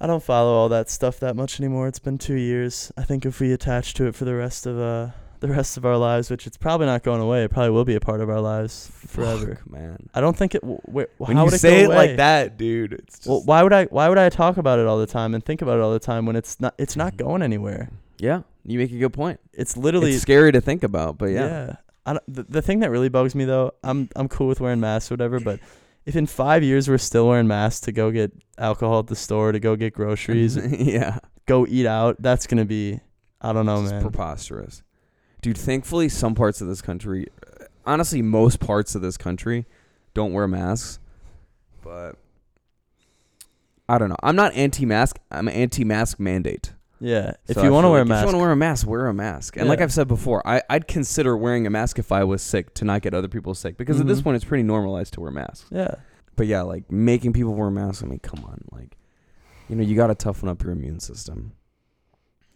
[0.00, 1.88] I don't follow all that stuff that much anymore.
[1.88, 2.92] It's been two years.
[2.96, 5.10] I think if we attach to it for the rest of uh
[5.40, 7.94] the rest of our lives, which it's probably not going away, it probably will be
[7.94, 9.56] a part of our lives forever.
[9.56, 10.08] Fuck, man.
[10.14, 10.62] I don't think it.
[10.62, 13.62] W- w- When how you would say it like that, dude, it's just well, why
[13.62, 13.84] would I?
[13.86, 15.98] Why would I talk about it all the time and think about it all the
[15.98, 16.74] time when it's not?
[16.78, 16.98] It's Mm-hmm.
[17.00, 17.90] not going anywhere.
[18.18, 18.42] yeah.
[18.68, 19.38] You make a good point.
[19.52, 20.12] It's literally.
[20.12, 21.76] it's scary to think about, but yeah.
[22.04, 24.80] I don't, the, the thing that really bugs me though, I'm I'm cool with wearing
[24.80, 25.60] masks or whatever, but
[26.04, 29.52] if in five years we're still wearing masks to go get alcohol at the store,
[29.52, 31.18] to go get groceries, yeah.
[31.46, 32.98] go eat out, that's gonna be,
[33.40, 34.02] I don't know, It's man.
[34.02, 34.82] preposterous.
[35.46, 37.28] Dude, thankfully, some parts of this country,
[37.84, 39.64] honestly, most parts of this country
[40.12, 40.98] don't wear masks.
[41.84, 42.16] But
[43.88, 44.16] I don't know.
[44.24, 45.20] I'm not anti mask.
[45.30, 46.72] I'm anti mask mandate.
[46.98, 48.86] Yeah, if you want to wear a mask, If you want to wear a mask,
[48.88, 49.56] wear a mask.
[49.56, 52.74] And like I've said before, I, I'd consider wearing a mask if I was sick
[52.74, 53.76] to not get other people sick.
[53.76, 54.24] Because at this Mhm.
[54.24, 55.66] point, it's pretty normalized to wear masks.
[55.70, 55.94] yeah,
[56.34, 58.64] But yeah, like making people wear masks, I mean, come on.
[58.72, 58.96] Like,
[59.68, 61.52] you know, you got to toughen up your immune system.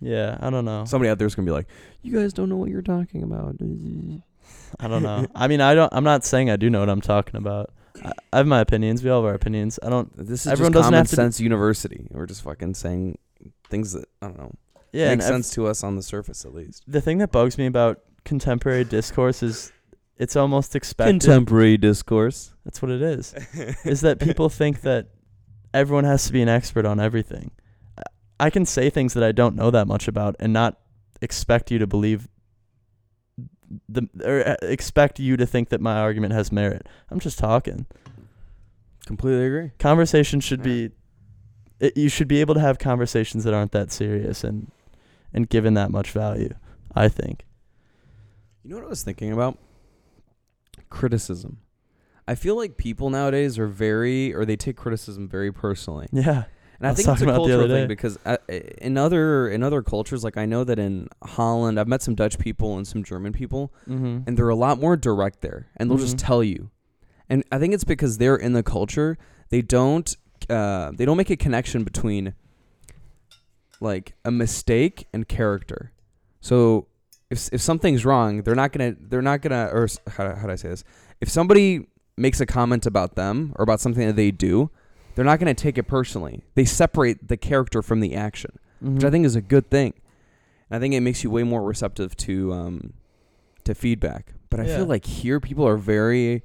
[0.00, 0.84] Yeah, I don't know.
[0.86, 1.66] Somebody out there's going to be like,
[2.02, 3.56] you guys don't know what you're talking about.
[4.80, 5.26] I don't know.
[5.34, 5.92] I mean, I don't.
[5.92, 7.70] I'm not saying I do know what I'm talking about.
[8.04, 9.02] I, I have my opinions.
[9.02, 9.78] We all have our opinions.
[9.82, 10.10] I don't.
[10.16, 12.06] This is Everyone just doesn't common have to be- sense university.
[12.10, 13.18] We're just fucking saying
[13.68, 14.52] things that I don't know
[14.92, 16.84] Yeah, make and ev- sense to us on the surface at least.
[16.88, 19.72] the thing that bugs me about contemporary discourse is
[20.18, 21.20] it's almost expected.
[21.20, 22.52] Contemporary discourse.
[22.64, 23.34] That's what it is.
[23.84, 25.08] is that people think that
[25.72, 27.50] everyone has to be an expert on everything.
[28.40, 30.78] I- I can say things that I don't know that much about and not
[31.20, 32.28] expect you to believe
[33.88, 36.88] the or uh, expect you to think that my argument has merit.
[37.10, 37.86] I'm just talking.
[39.06, 39.70] Completely agree.
[39.78, 40.64] Conversation should Yeah.
[40.64, 40.90] be
[41.78, 44.70] it, you should be able to have conversations that aren't that serious and
[45.32, 46.52] and given that much value,
[46.94, 47.46] I think.
[48.64, 49.56] You know what I was thinking about?
[50.88, 51.58] Criticism.
[52.26, 56.44] I feel like people nowadays are very, or they take criticism very personally, Yeah.
[56.80, 59.48] And I I, think it's a talking about the cultural thing because uh, in other
[59.48, 62.86] in other cultures, like I know that in Holland, I've met some Dutch people and
[62.86, 64.26] some German people, Mhm.
[64.26, 66.26] and they're a lot more direct there, and they'll just Mhm.
[66.26, 66.70] tell you.
[67.28, 69.16] And I think it's because they're in the culture.
[69.50, 70.16] They don't
[70.48, 72.34] uh, they don't make a connection between
[73.80, 75.92] like a mistake and character.
[76.40, 76.86] So
[77.30, 80.56] if if something's wrong, they're not gonna they're not gonna or how how do I
[80.56, 80.84] say this?
[81.20, 84.70] If somebody makes a comment about them or about something that they do,
[85.14, 86.42] they're not gonna take it personally.
[86.54, 88.52] They separate the character from the action.
[88.82, 89.92] which I think is a good thing.
[90.70, 92.92] And I think it makes you way more receptive to um,
[93.64, 94.32] to feedback.
[94.48, 94.76] But I Yeah.
[94.76, 96.42] feel like here people are very,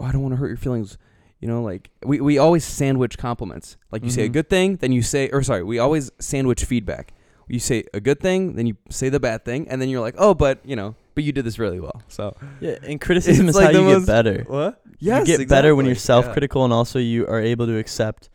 [0.00, 0.96] oh, I don't want to hurt your feelings.
[1.40, 3.76] You know, like we, we always sandwich compliments.
[3.92, 4.32] Like you say a Mhm.
[4.32, 7.12] good thing, then you say, or sorry, we always sandwich feedback.
[7.48, 10.14] You say a good thing, then you say the bad thing, and then you're like,
[10.16, 12.02] oh, but you know, but you did this really well.
[12.08, 14.44] So Yeah, and criticism It's is like how you most- get better.
[14.46, 14.80] what?
[14.98, 18.30] Yes, you get better when you're self-critical and also you are able to accept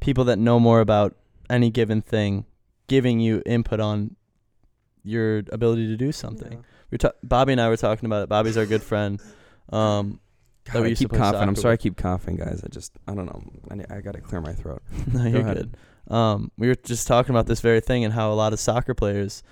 [0.00, 1.14] people that know more about
[1.50, 2.44] any given thing
[2.88, 4.16] giving you input on
[5.04, 6.52] your ability to do something.
[6.52, 6.58] Yeah.
[6.90, 8.28] We were ta- Bobby and I were talking about it.
[8.28, 9.20] Bobby's our good friend.
[9.70, 10.20] Um,
[10.64, 11.40] that God, we I used to keep play coughing.
[11.40, 12.62] I'm soccer sorry, I keep coughing, guys.
[12.64, 13.42] I just, I don't know.
[13.70, 14.82] I, I gotta clear my throat.
[15.12, 15.56] no, you're ahead.
[16.08, 16.14] good.
[16.14, 18.94] Um, we were just talking about this very thing and how a lot of soccer
[18.94, 19.42] players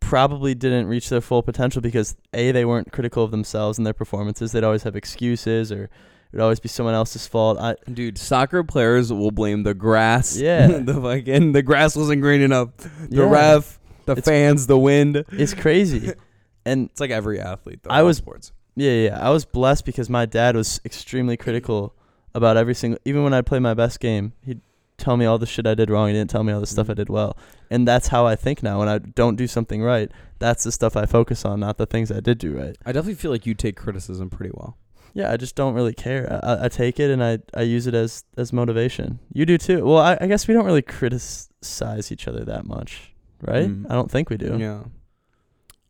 [0.00, 3.92] probably didn't reach their full potential because a they weren't critical of themselves and their
[3.94, 4.52] performances.
[4.52, 5.90] They'd always have excuses or it
[6.32, 7.58] would always be someone else's fault.
[7.58, 10.36] I Dude, soccer players will blame the grass.
[10.36, 10.66] Yeah.
[10.82, 12.70] the fucking the grass wasn't green enough.
[12.76, 13.30] The Yeah.
[13.30, 15.24] ref, the It's- fans, the wind.
[15.32, 16.12] it's crazy.
[16.66, 17.80] and It's like every athlete.
[17.82, 18.52] Though, I was- sports.
[18.76, 19.18] Yeah, yeah.
[19.20, 21.94] I was blessed because my dad was extremely critical
[22.32, 23.00] about every single.
[23.04, 24.60] Even when I'd play my best game, he'd
[24.98, 26.08] tell me all the shit I did wrong.
[26.08, 26.96] He didn't tell me all the stuff I Mhm.
[26.96, 27.36] did well.
[27.70, 28.80] And that's how I think now.
[28.80, 32.10] When I don't do something right, that's the stuff I focus on, not the things
[32.12, 32.76] I did do right.
[32.84, 34.76] I definitely feel like you take criticism pretty well.
[35.14, 36.40] Yeah, I just don't really care.
[36.44, 39.18] I, I, I take it and I, I use it as as motivation.
[39.32, 39.84] You do too.
[39.84, 43.68] Well, I, I guess we don't really criticize each other that much, right?
[43.68, 43.86] Mm.
[43.90, 44.56] I don't think we do.
[44.58, 44.82] Yeah.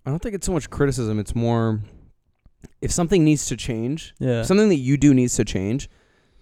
[0.06, 1.18] I don't think it's so much criticism.
[1.18, 1.80] It's more
[2.80, 4.42] if something needs to change, Yeah.
[4.42, 5.88] something that you do needs to change,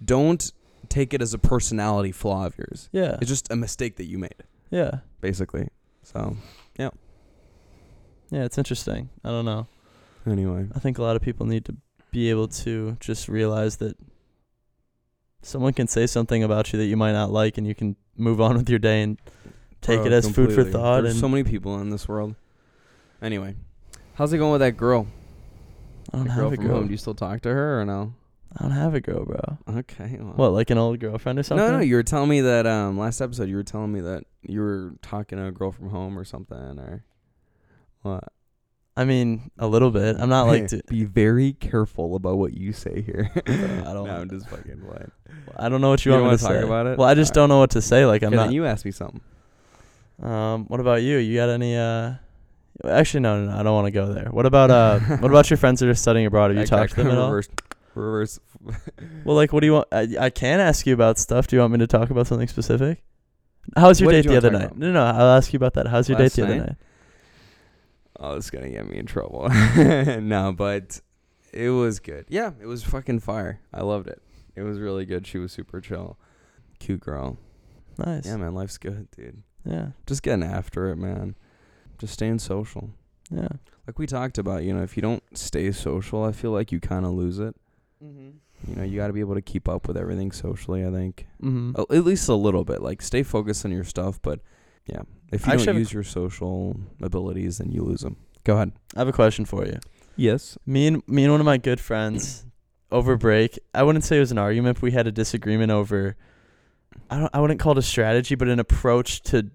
[0.05, 0.53] don't
[0.89, 2.89] take it as a personality flaw of yours.
[2.93, 3.17] yeah.
[3.21, 5.01] It's just a mistake that you made, Yeah.
[5.21, 5.69] basically.
[6.03, 6.37] So,
[6.79, 6.91] Yeah.
[8.31, 9.11] Yeah, it's interesting.
[9.25, 9.67] I don't know.
[10.27, 10.67] anyway.
[10.75, 11.77] I think a lot of people need to
[12.11, 13.97] be able to just realize that
[15.43, 18.41] someone can say something about you that you might not like, and you can move
[18.41, 19.19] on with your day and
[19.83, 20.73] take Bro, it as food for completely.
[20.73, 21.03] thought.
[21.03, 22.35] There's and so many people in this world.
[23.23, 23.55] Anyway,
[24.15, 25.07] how's it going with that girl?
[26.13, 26.77] I don't have girl a from girl.
[26.79, 26.87] home.
[26.87, 28.15] Do you still talk to her or no?
[28.59, 29.59] I don't have a girl, bro.
[29.81, 30.17] Okay.
[30.19, 30.33] Well.
[30.37, 31.67] What, like an old girlfriend or something?
[31.67, 31.81] No, no.
[31.83, 33.49] You were telling me that um last episode.
[33.51, 36.57] You were telling me that you were talking to a girl from home or something,
[36.57, 37.05] or
[38.03, 38.25] what?
[38.99, 40.17] I mean, a little bit.
[40.19, 40.69] I'm not like.
[40.69, 43.31] To, Be very careful about what you say here.
[43.47, 43.51] I
[43.93, 45.11] don't- no, I'm just fucking playing.
[45.55, 46.63] I don't know what you, You want me wanna talk say.
[46.63, 46.99] about it?
[46.99, 47.35] Well, I just Alright.
[47.35, 48.07] don't know what to say.
[48.07, 48.45] Like I'm not.
[48.45, 49.21] then you ask me something.
[50.23, 51.19] um, what about you?
[51.19, 51.77] You got any?
[51.77, 52.15] Uh,
[52.89, 53.59] actually, no, no, no.
[53.59, 54.29] I don't want to go there.
[54.31, 54.99] What about uh?
[55.19, 56.51] what about your friends that are studying abroad?
[56.53, 57.41] Have you talked to them at all?
[57.97, 58.39] Reverse.
[59.25, 59.89] Well, like, what do you want?
[59.93, 61.47] I, I can ask you about stuff.
[61.47, 63.03] Do you want me to talk about something specific?
[63.77, 64.77] How was your What date did you the wanna other talk night?
[64.77, 64.79] about?
[64.79, 65.89] No, no, I'll ask you about that.
[65.89, 66.67] How's your Last date the other night?
[66.69, 66.77] night?
[68.21, 69.49] Oh, it's gonna get me in trouble.
[70.21, 71.01] no, but
[71.53, 72.27] it was good.
[72.29, 73.61] Yeah, it was fucking fire.
[73.73, 74.23] I loved it.
[74.55, 75.27] It was really good.
[75.27, 76.17] She was super chill,
[76.79, 77.37] cute girl.
[77.99, 78.27] Nice.
[78.27, 79.43] Yeah, man, life's good, dude.
[79.65, 79.89] Yeah.
[80.07, 81.35] Just getting after it, man.
[81.99, 82.91] Just staying social.
[83.31, 83.49] Yeah.
[83.87, 86.81] Like we talked about, you know, if you don't stay social, I feel like you
[86.81, 87.55] kind of lose it.
[88.05, 88.71] Mm-hmm.
[88.71, 90.85] You know, you got to be able to keep up with everything socially.
[90.85, 91.73] I think Mm-hmm.
[91.77, 92.83] A- at least a little bit.
[92.83, 94.41] Like stay focused on your stuff, but
[94.87, 98.17] yeah, if you I don't use your social abilities, then you lose them.
[98.45, 98.73] Go ahead.
[98.95, 99.79] I have a question for you.
[100.17, 100.57] Yes.
[100.67, 102.45] Me and me and one of my good friends
[102.93, 103.59] over break.
[103.75, 104.77] I wouldn't say it was an argument.
[104.77, 106.17] But we had a disagreement over.
[107.11, 107.31] I don't.
[107.35, 109.51] I wouldn't call it a strategy, but an approach to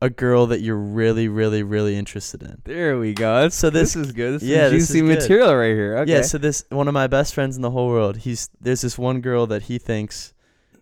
[0.00, 2.60] a girl that you're really, really, really interested in.
[2.64, 3.42] There we go.
[3.42, 4.34] That's, So this- is good.
[4.34, 5.18] This yeah, is this juicy is good.
[5.22, 5.98] material right here.
[5.98, 6.12] Okay.
[6.12, 8.18] Yeah, so this one of my best friends in the whole world.
[8.18, 10.32] He's there's this one girl that he thinks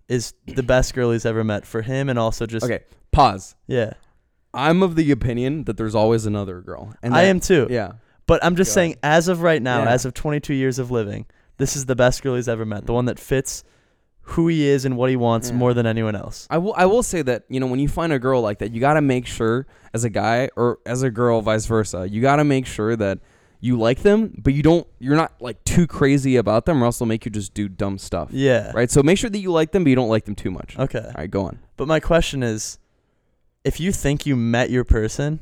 [0.08, 2.84] is the best girl he's ever met for him, and also just okay.
[3.10, 3.56] Pause.
[3.66, 3.94] yeah.
[4.54, 6.94] I'm of the opinion that there's always another girl.
[7.02, 7.66] And I am too.
[7.70, 7.92] Yeah.
[8.26, 9.90] But I'm just Go saying, as of right now, Yeah.
[9.90, 11.26] as of 22 years of living,
[11.58, 12.86] this is the best girl he's ever met.
[12.86, 13.64] The one that fits
[14.30, 15.56] who he is and what he wants Yeah.
[15.56, 16.46] more than anyone else.
[16.50, 16.74] I will.
[16.76, 18.94] I will say that you know when you find a girl like that, you got
[18.94, 22.08] to make sure as a guy or as a girl, vice versa.
[22.08, 23.18] You got to make sure that
[23.60, 24.86] you like them, but you don't.
[24.98, 27.98] You're not like too crazy about them, or else they'll make you just do dumb
[27.98, 28.28] stuff.
[28.32, 28.72] Yeah.
[28.74, 28.90] Right.
[28.90, 30.78] So make sure that you like them, but you don't like them too much.
[30.78, 30.98] Okay.
[31.04, 31.30] All right.
[31.30, 31.58] Go on.
[31.76, 32.78] But my question is,
[33.64, 35.40] if you think you met your person,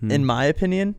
[0.00, 0.10] Hmm.
[0.10, 0.96] in my opinion,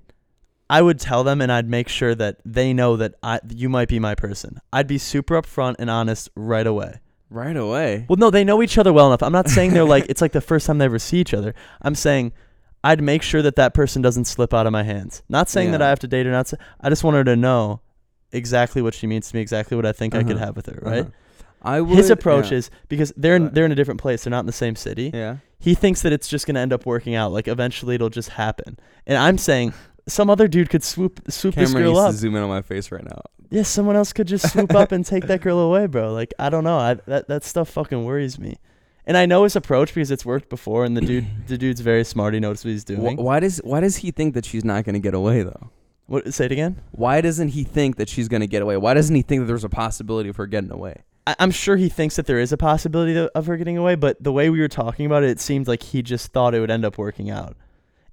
[0.70, 3.90] I would tell them and I'd make sure that they know that I you might
[3.90, 4.60] be my person.
[4.72, 7.00] I'd be super upfront and honest right away.
[7.34, 8.06] Right away.
[8.08, 9.24] Well, no, they know each other well enough.
[9.24, 11.54] I'm not saying they're like it's like the first time they ever see each other.
[11.82, 12.34] I'm saying
[12.84, 15.24] I'd make sure that that person doesn't slip out of my hands.
[15.30, 15.88] Not saying that Yeah.
[15.88, 16.32] I have to date her.
[16.32, 16.48] Not.
[16.50, 17.82] Say, I just want her to know
[18.32, 20.46] exactly what she means to me, exactly what I think I could Uh-huh.
[20.48, 20.80] have with her.
[20.82, 21.00] Right.
[21.02, 21.10] Uh-huh.
[21.66, 21.98] I would.
[21.98, 22.58] His approach yeah.
[22.58, 23.54] is because they're in, Right.
[23.54, 24.24] they're in a different place.
[24.24, 25.12] They're not in the same city.
[25.14, 25.38] Yeah.
[25.60, 27.32] He thinks that it's just gonna end up working out.
[27.32, 28.78] Like eventually it'll just happen.
[29.08, 29.74] And I'm saying
[30.08, 32.12] some other dude could swoop swoop this girl needs up.
[32.12, 33.22] to zoom in on my face right now.
[33.50, 36.12] Yeah, someone else could just swoop up and take that girl away, bro.
[36.14, 36.78] Like I don't know.
[36.78, 38.58] I that that stuff fucking worries me.
[39.06, 42.04] And I know his approach because it's worked before, and the dude, the dude's very
[42.04, 42.34] smart.
[42.34, 43.18] He knows what he's Wh- doing.
[43.18, 45.70] why does why does he think that she's not going to get away though?
[46.08, 46.34] What?
[46.34, 46.82] Say it again.
[46.92, 48.78] Why doesn't he think that she's going to get away?
[48.78, 51.04] Why doesn't he think that there's a possibility of her getting away?
[51.28, 54.22] I, I'm sure he thinks that there is a possibility of her getting away, but
[54.22, 56.72] the way we were talking about it, it seemed like he just thought it would
[56.72, 57.56] end up working out.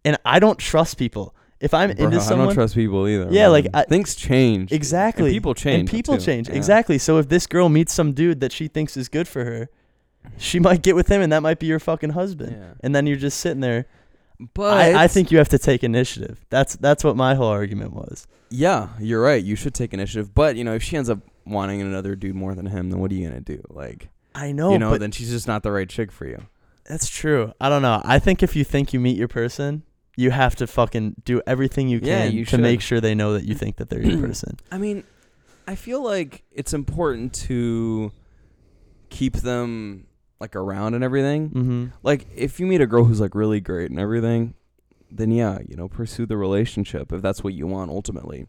[0.04, 1.34] And I don't trust people.
[1.60, 3.28] If I'm Bro, into someone, I don't trust people either.
[3.30, 3.66] Yeah, like.
[3.74, 4.72] I- things change.
[4.72, 5.80] exactly, And people change.
[5.80, 6.54] and people change Yeah.
[6.56, 6.96] exactly.
[6.98, 9.68] So if this girl meets some dude that she thinks is good for her,
[10.38, 12.56] she might get with him, and that might be your fucking husband.
[12.58, 12.72] Yeah.
[12.80, 13.86] And then you're just sitting there.
[14.54, 16.44] But I, I think you have to take initiative.
[16.48, 18.26] That's that's what my whole argument was.
[18.48, 19.44] yeah, you're right.
[19.44, 20.34] You should take initiative.
[20.34, 23.10] But you know, if she ends up wanting another dude more than him, then what
[23.10, 23.62] are you gonna do?
[23.68, 26.40] Like, I know, you know, but then she's just not the right chick for you.
[26.86, 27.52] that's true.
[27.60, 28.00] I don't know.
[28.02, 29.82] I think if you think you meet your person,
[30.20, 32.60] you have to fucking do everything you Yeah, can you to should.
[32.60, 34.56] make sure they know that you think that they're your person.
[34.70, 35.04] I mean,
[35.66, 38.12] I feel like it's important to
[39.08, 40.06] keep them
[40.40, 41.50] like around and everything.
[41.50, 41.86] Mm-hmm.
[42.02, 44.54] Like if you meet a girl who's like really great and everything,
[45.10, 48.46] then yeah, you know, pursue the relationship if that's what you want ultimately.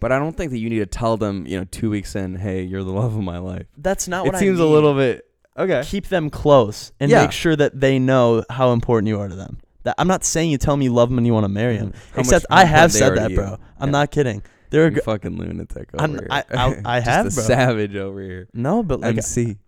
[0.00, 2.34] But I don't think that you need to tell them, you know, 2 weeks in,
[2.36, 4.66] "Hey, you're the love of my life." That's not what it what seems I a
[4.66, 4.74] mean.
[4.74, 5.24] little bit
[5.56, 5.82] okay.
[5.84, 7.22] Keep them close and Yeah.
[7.22, 9.58] make sure that they know how important you are to them.
[9.84, 11.76] That I'm not saying you tell me you love him and you want to marry
[11.76, 11.90] him.
[11.92, 11.94] Mm.
[12.14, 13.36] How Except I have said that, you.
[13.36, 13.58] bro.
[13.78, 13.92] I'm Yeah.
[13.92, 14.42] not kidding.
[14.70, 16.26] You gr- fucking lunatic over I'm- here.
[16.30, 17.42] I- I- I have, a bro.
[17.44, 18.48] savage over here.
[18.54, 19.58] no, but like MC.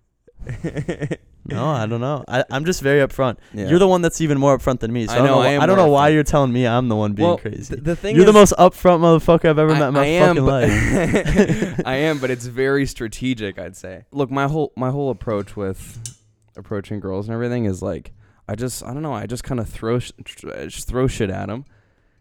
[1.46, 2.24] no, I don't know.
[2.28, 3.36] I, I'm just very upfront.
[3.52, 3.68] Yeah.
[3.68, 5.06] You're the one that's even more upfront than me.
[5.06, 5.40] So I I, don't know, know.
[5.42, 7.74] I I, don't know why you're telling me I'm the one being well, crazy.
[7.74, 10.36] th- the thing You're the most upfront motherfucker I've ever I, met in my am,
[10.36, 11.82] fucking life.
[11.86, 13.58] I am, but it's very strategic.
[13.58, 14.04] I'd say.
[14.10, 16.16] Look, my whole my whole approach with
[16.56, 18.12] approaching girls and everything is like
[18.48, 19.12] I just I don't know.
[19.14, 21.64] I just kind of throw sh- just throw shit at them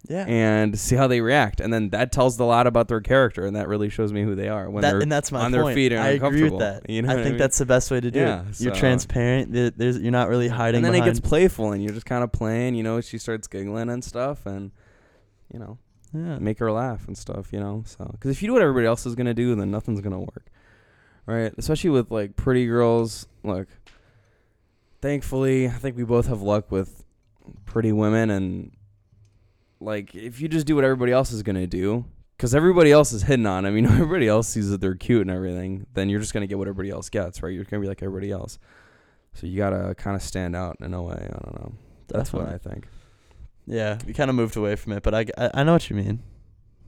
[0.08, 0.26] yeah.
[0.28, 3.56] and see how they react, and then that tells a lot about their character, and
[3.58, 5.64] that really shows me who they are when That, they're and that's my on their
[5.64, 5.76] point.
[5.76, 6.90] feet and I agree with that.
[6.90, 7.40] you know I what I think mean?
[7.40, 8.62] that's the best way to do Yeah, it.
[8.62, 9.52] You're so- transparent.
[9.78, 10.78] There's, you're not really hiding.
[10.86, 12.76] and then it gets playful, and you're just kind of playing.
[12.76, 14.72] You know, she starts giggling and stuff, and
[15.54, 15.78] you know.
[16.14, 16.38] yeah.
[16.40, 17.84] make her laugh and stuff, you know.
[17.86, 20.46] So, because if you do what everybody else is gonna do, then nothing's gonna work,
[21.26, 21.54] right?
[21.58, 23.28] Especially with like pretty girls.
[23.44, 23.68] Look,
[25.04, 27.04] thankfully, I think we both have luck with
[27.66, 28.72] pretty women, and
[29.82, 32.06] like if you just do what everybody else is gonna do,
[32.38, 35.22] because everybody else is hitting on them, you know, everybody else sees that they're cute
[35.22, 37.54] and everything, then you're just gonna get what everybody else gets, right?
[37.54, 38.58] You're gonna be like everybody else.
[39.34, 41.20] So you gotta kind of stand out in a way.
[41.22, 41.74] I don't know.
[42.08, 42.88] That's what I think.
[43.68, 45.98] Yeah, we kind of moved away from it, but I, I, I know what you
[45.98, 46.24] mean.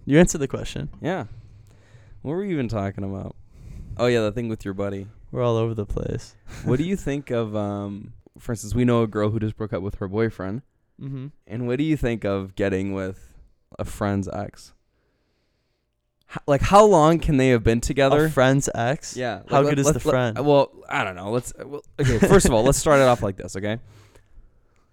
[0.06, 0.90] You answered the question.
[1.02, 1.26] Yeah.
[2.22, 3.36] What were you even talking about?
[3.98, 5.08] Oh yeah, the thing with your buddy.
[5.36, 6.34] We're all over the place.
[6.64, 9.74] what do you think of um for instance, we know a girl who just broke
[9.74, 10.62] up with her boyfriend.
[11.02, 11.28] Mm-hmm.
[11.48, 13.34] And what do you think of getting with
[13.78, 14.72] a friend's ex?
[16.32, 18.26] H- like how long can they have been together?
[18.28, 19.18] A friend's ex.
[19.18, 19.42] yeah.
[19.50, 20.46] How like, good is let- the let- friend?
[20.46, 21.32] well, I don't know.
[21.32, 23.80] Let's well, okay, first of all, let's start it off like this, okay?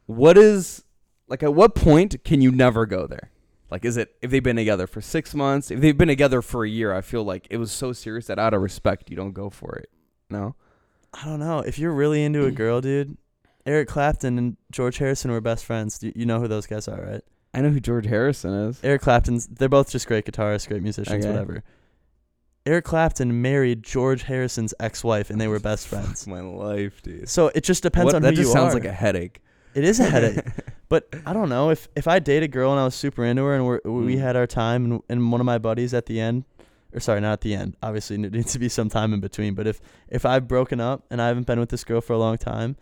[0.06, 0.82] What is
[1.28, 3.30] like at what point can you never go there?
[3.70, 6.64] Like is it if they've been together for 6 months, if they've been together for
[6.64, 9.32] a year, I feel like it was so serious that out of respect you don't
[9.34, 9.88] go for it.
[10.32, 10.54] No?
[11.14, 11.60] I don't know.
[11.60, 13.16] If you're really into a girl, dude,
[13.66, 16.02] Eric Clapton and George Harrison were best friends.
[16.02, 17.20] You, you know who those guys are, right?
[17.54, 18.80] I know who George Harrison is.
[18.82, 19.46] Eric Clapton's.
[19.46, 21.30] They're both just great guitarists, great musicians, Okay.
[21.32, 21.62] whatever.
[22.64, 26.26] Eric Clapton married George Harrison's ex-wife, and they were best friends.
[26.26, 27.28] my life, dude.
[27.28, 29.42] So it just depends What- on that who just you sounds like a headache.
[29.74, 30.44] it is a headache.
[30.88, 33.42] But I don't know if if I date a girl and I was super into
[33.44, 34.20] her and we're, we Mm.
[34.20, 36.44] had our time and, and one of my buddies at the end,
[36.94, 37.76] or sorry, not at the end.
[37.82, 39.54] Obviously, it needs to be some time in between.
[39.54, 42.18] But if if I've broken up and I haven't been with this girl for a
[42.18, 42.76] long time,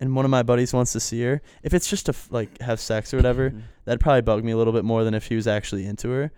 [0.00, 2.60] and one of my buddies wants to see her, if it's just to f- like
[2.60, 3.52] have sex or whatever,
[3.84, 6.32] that'd probably bug me a little bit more than if he was actually into her.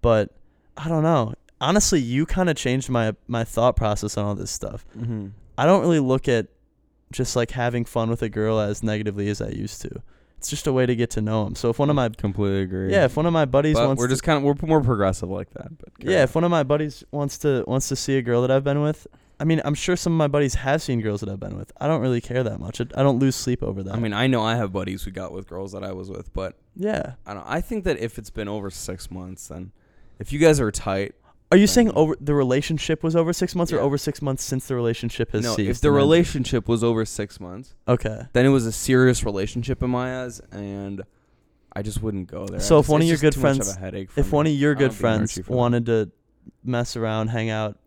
[0.00, 0.34] But
[0.76, 1.34] I don't know.
[1.60, 4.86] Honestly, you kind of changed my my thought process on all this stuff.
[4.96, 5.28] mm-hmm.
[5.56, 6.46] I don't really look at
[7.10, 10.02] just like having fun with a girl as negatively as I used to.
[10.38, 11.54] It's just a way to get to know them.
[11.56, 12.92] So if one of my completely agree.
[12.92, 15.28] yeah, if one of my buddies but wants we're just kind of we're more progressive
[15.28, 15.76] like that.
[15.78, 18.50] But yeah, if one of my buddies wants to wants to see a girl that
[18.50, 19.06] I've been with,
[19.40, 21.72] I mean, I'm sure some of my buddies have seen girls that I've been with.
[21.80, 22.80] I don't really care that much.
[22.80, 23.94] I, I don't lose sleep over that.
[23.94, 26.32] I mean, I know I have buddies who got with girls that I was with,
[26.32, 27.14] but yeah.
[27.26, 27.46] I don't.
[27.46, 29.72] I think that if it's been over six months, then
[30.18, 31.14] if you guys are tight,
[31.50, 33.82] Are you saying over the relationship was over six months, or Yeah.
[33.82, 35.48] over six months since the relationship has ceased?
[35.50, 35.70] no, ceased?
[35.70, 38.26] if the and relationship was over six months, okay.
[38.34, 41.02] then it was a serious relationship in my eyes, and
[41.72, 42.60] I just wouldn't go there.
[42.60, 44.10] So I if just- one of it's your just good too much friends- a headache
[44.10, 44.32] for If me.
[44.32, 45.56] one of your good friends Archie for that.
[45.56, 46.10] wanted to
[46.64, 47.78] mess around, hang out,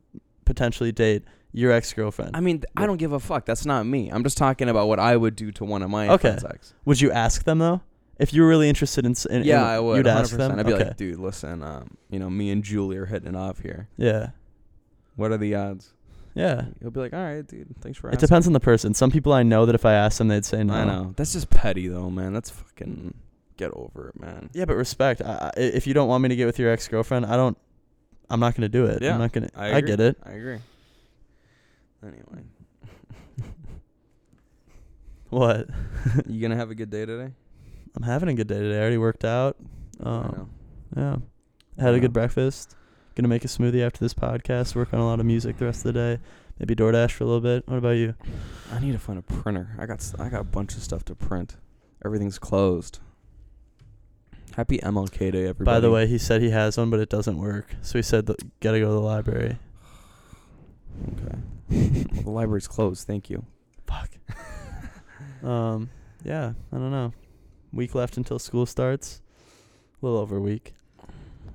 [0.45, 3.45] potentially date your ex girlfriend, I mean, th- I don't give a fuck.
[3.45, 4.09] That's not me.
[4.09, 6.30] I'm just talking about what I would do to one of my Okay.
[6.30, 6.74] friends' ex.
[6.86, 7.82] would you ask them though?
[8.22, 9.98] If you were really interested in, in Yeah, in- I would.
[9.98, 10.10] You'd 100%.
[10.20, 10.60] ask them.
[10.60, 10.86] I'd be okay.
[10.86, 13.88] like, dude, listen, um, you know, me and Julie are hitting it off here.
[13.98, 14.30] yeah.
[15.16, 15.92] What are the odds?
[16.34, 16.66] Yeah.
[16.80, 18.14] He'll be like, all right, dude, thanks for asking.
[18.14, 18.28] It asking.
[18.28, 18.94] depends on the person.
[18.94, 20.74] Some people I know that if I ask them, they'd say no.
[20.74, 21.14] I know.
[21.18, 22.32] That's just petty, though, man.
[22.32, 23.14] That's fucking.
[23.58, 24.50] Get over it, man.
[24.54, 25.22] Yeah, but respect.
[25.22, 27.58] I, I, if you don't want me to get with your ex girlfriend, I don't.
[28.30, 29.02] I'm not gonna do it.
[29.02, 29.50] Yeah, I'm not gonna.
[29.56, 30.18] I I, get it.
[30.24, 30.60] I agree.
[32.02, 32.44] Anyway,
[35.30, 35.68] What?
[36.28, 37.34] you gonna have a good day today?
[37.96, 38.78] I'm having a good day today.
[38.78, 39.58] I already worked out.
[40.02, 40.50] Um,
[40.96, 41.18] yeah.
[41.80, 42.76] Had a good breakfast.
[43.16, 44.76] Gonna make a smoothie after this podcast.
[44.76, 46.20] Work on a lot of music the rest of the day.
[46.60, 47.68] Maybe DoorDash for a little bit.
[47.68, 48.14] What about you?
[48.72, 49.76] I need to find a printer.
[49.80, 51.58] I got s- I got a bunch of stuff to print.
[52.06, 53.00] Everything's closed.
[54.56, 55.66] Happy MLK Day, everybody.
[55.66, 57.74] By the way, he said he has one, but it doesn't work.
[57.82, 59.58] So he said, th- "Gotta go to the library."
[61.24, 61.38] Okay.
[62.22, 63.08] the library's closed.
[63.08, 63.46] Thank you.
[63.88, 64.12] Fuck.
[65.44, 65.89] um.
[66.24, 66.54] Yeah.
[66.72, 67.14] I don't know.
[67.74, 69.22] Week left until school starts.
[70.02, 70.74] A little over a week.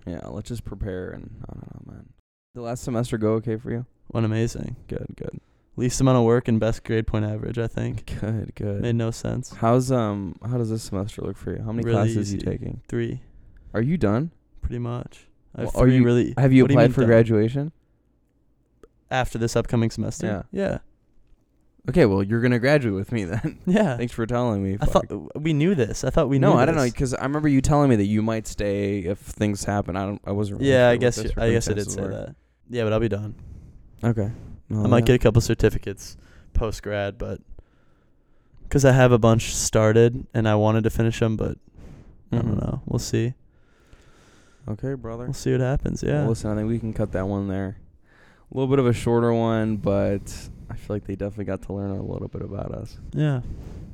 [0.06, 2.08] Yeah, let's just prepare and I don't know, man.
[2.54, 3.86] The last semester go okay for you?
[4.12, 4.76] Went amazing.
[4.88, 5.40] Good, good,
[5.76, 7.58] Least amount of work and best grade point average.
[7.58, 8.16] I think.
[8.20, 8.80] good, good.
[8.80, 9.52] Made no sense.
[9.52, 11.62] How's um how does this semester look for you?
[11.62, 12.80] How many Really classes you taking?
[12.88, 13.20] Three,
[13.74, 14.30] Are you done?
[14.62, 15.26] pretty much.
[15.54, 16.34] I have Well, are you- really.
[16.38, 17.08] Have you applied mean for done?
[17.08, 17.72] graduation?
[19.10, 20.26] after this upcoming semester?
[20.52, 20.62] Yeah.
[20.70, 20.78] Yeah.
[21.88, 23.58] Okay, well you're gonna graduate with me then.
[23.66, 23.96] Yeah.
[23.96, 24.76] Thanks for telling me.
[24.80, 26.02] I thought we knew this.
[26.04, 26.48] I thought we knew.
[26.48, 26.56] no.
[26.56, 26.92] I don't know this.
[26.92, 29.96] because I remember you telling me that you might stay if things happen.
[29.96, 30.20] I don't.
[30.24, 30.60] I wasn't.
[30.60, 31.16] Really Yeah, sure I guess.
[31.24, 32.08] you- I guess I did say were.
[32.08, 32.34] that.
[32.68, 33.34] Yeah, but I'll be done.
[34.02, 34.30] Okay.
[34.68, 35.06] Well, I might yeah.
[35.06, 36.16] get a couple certificates
[36.54, 37.40] post grad, but
[38.64, 41.56] because I have a bunch started and I wanted to finish them, but
[42.32, 42.60] I don't Mhm.
[42.62, 42.82] know.
[42.86, 43.34] We'll see.
[44.68, 45.24] Okay, brother.
[45.26, 46.02] We'll see what happens.
[46.02, 46.22] Yeah.
[46.22, 47.76] Well, listen, I think we can cut that one there.
[48.52, 51.90] A little bit of a shorter one, but feel like they definitely got to learn
[51.90, 52.96] a little bit about us.
[53.12, 53.40] yeah.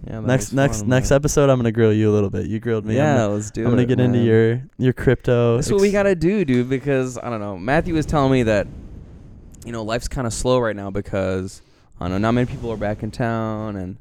[0.05, 0.19] Yeah.
[0.19, 1.17] Next next fun, next man.
[1.17, 2.47] episode, I'm gonna grill you a little bit.
[2.47, 2.95] You grilled me.
[2.95, 3.71] I'm Yeah, gonna, let's do I'm it.
[3.71, 5.55] gonna get into your your crypto.
[5.57, 6.69] That's what we gotta do, dude.
[6.69, 7.57] Because I don't know.
[7.57, 8.67] Matthew was telling me that,
[9.65, 11.63] you know, life's kind of slow right now because
[12.01, 12.19] I don't know.
[12.19, 13.97] Not many people are back in town, and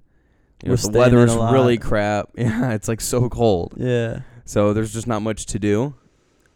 [0.63, 2.29] you know, the in weather's really crap.
[2.35, 3.75] Yeah, it's like so cold.
[3.77, 4.21] Yeah.
[4.45, 5.93] So there's just not much to do,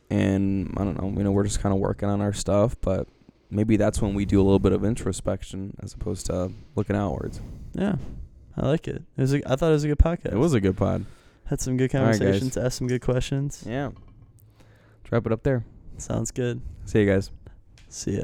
[0.10, 1.10] and I don't know.
[1.16, 3.08] You know, we're just kind of working on our stuff, but
[3.56, 7.42] maybe that's when we do a little bit of introspection as opposed to looking outwards.
[7.74, 7.96] Yeah.
[8.58, 9.04] I like it.
[9.18, 9.34] It was.
[9.34, 10.34] A, I thought it was a good podcast.
[10.34, 11.06] It was a good pod.
[11.46, 12.58] Had some good right, conversations.
[12.58, 13.64] asked some good questions.
[13.68, 13.88] Yeah.
[13.88, 15.64] Let's wrap it up there.
[15.98, 16.62] Sounds good.
[16.86, 17.32] See you guys.
[17.90, 18.24] See ya.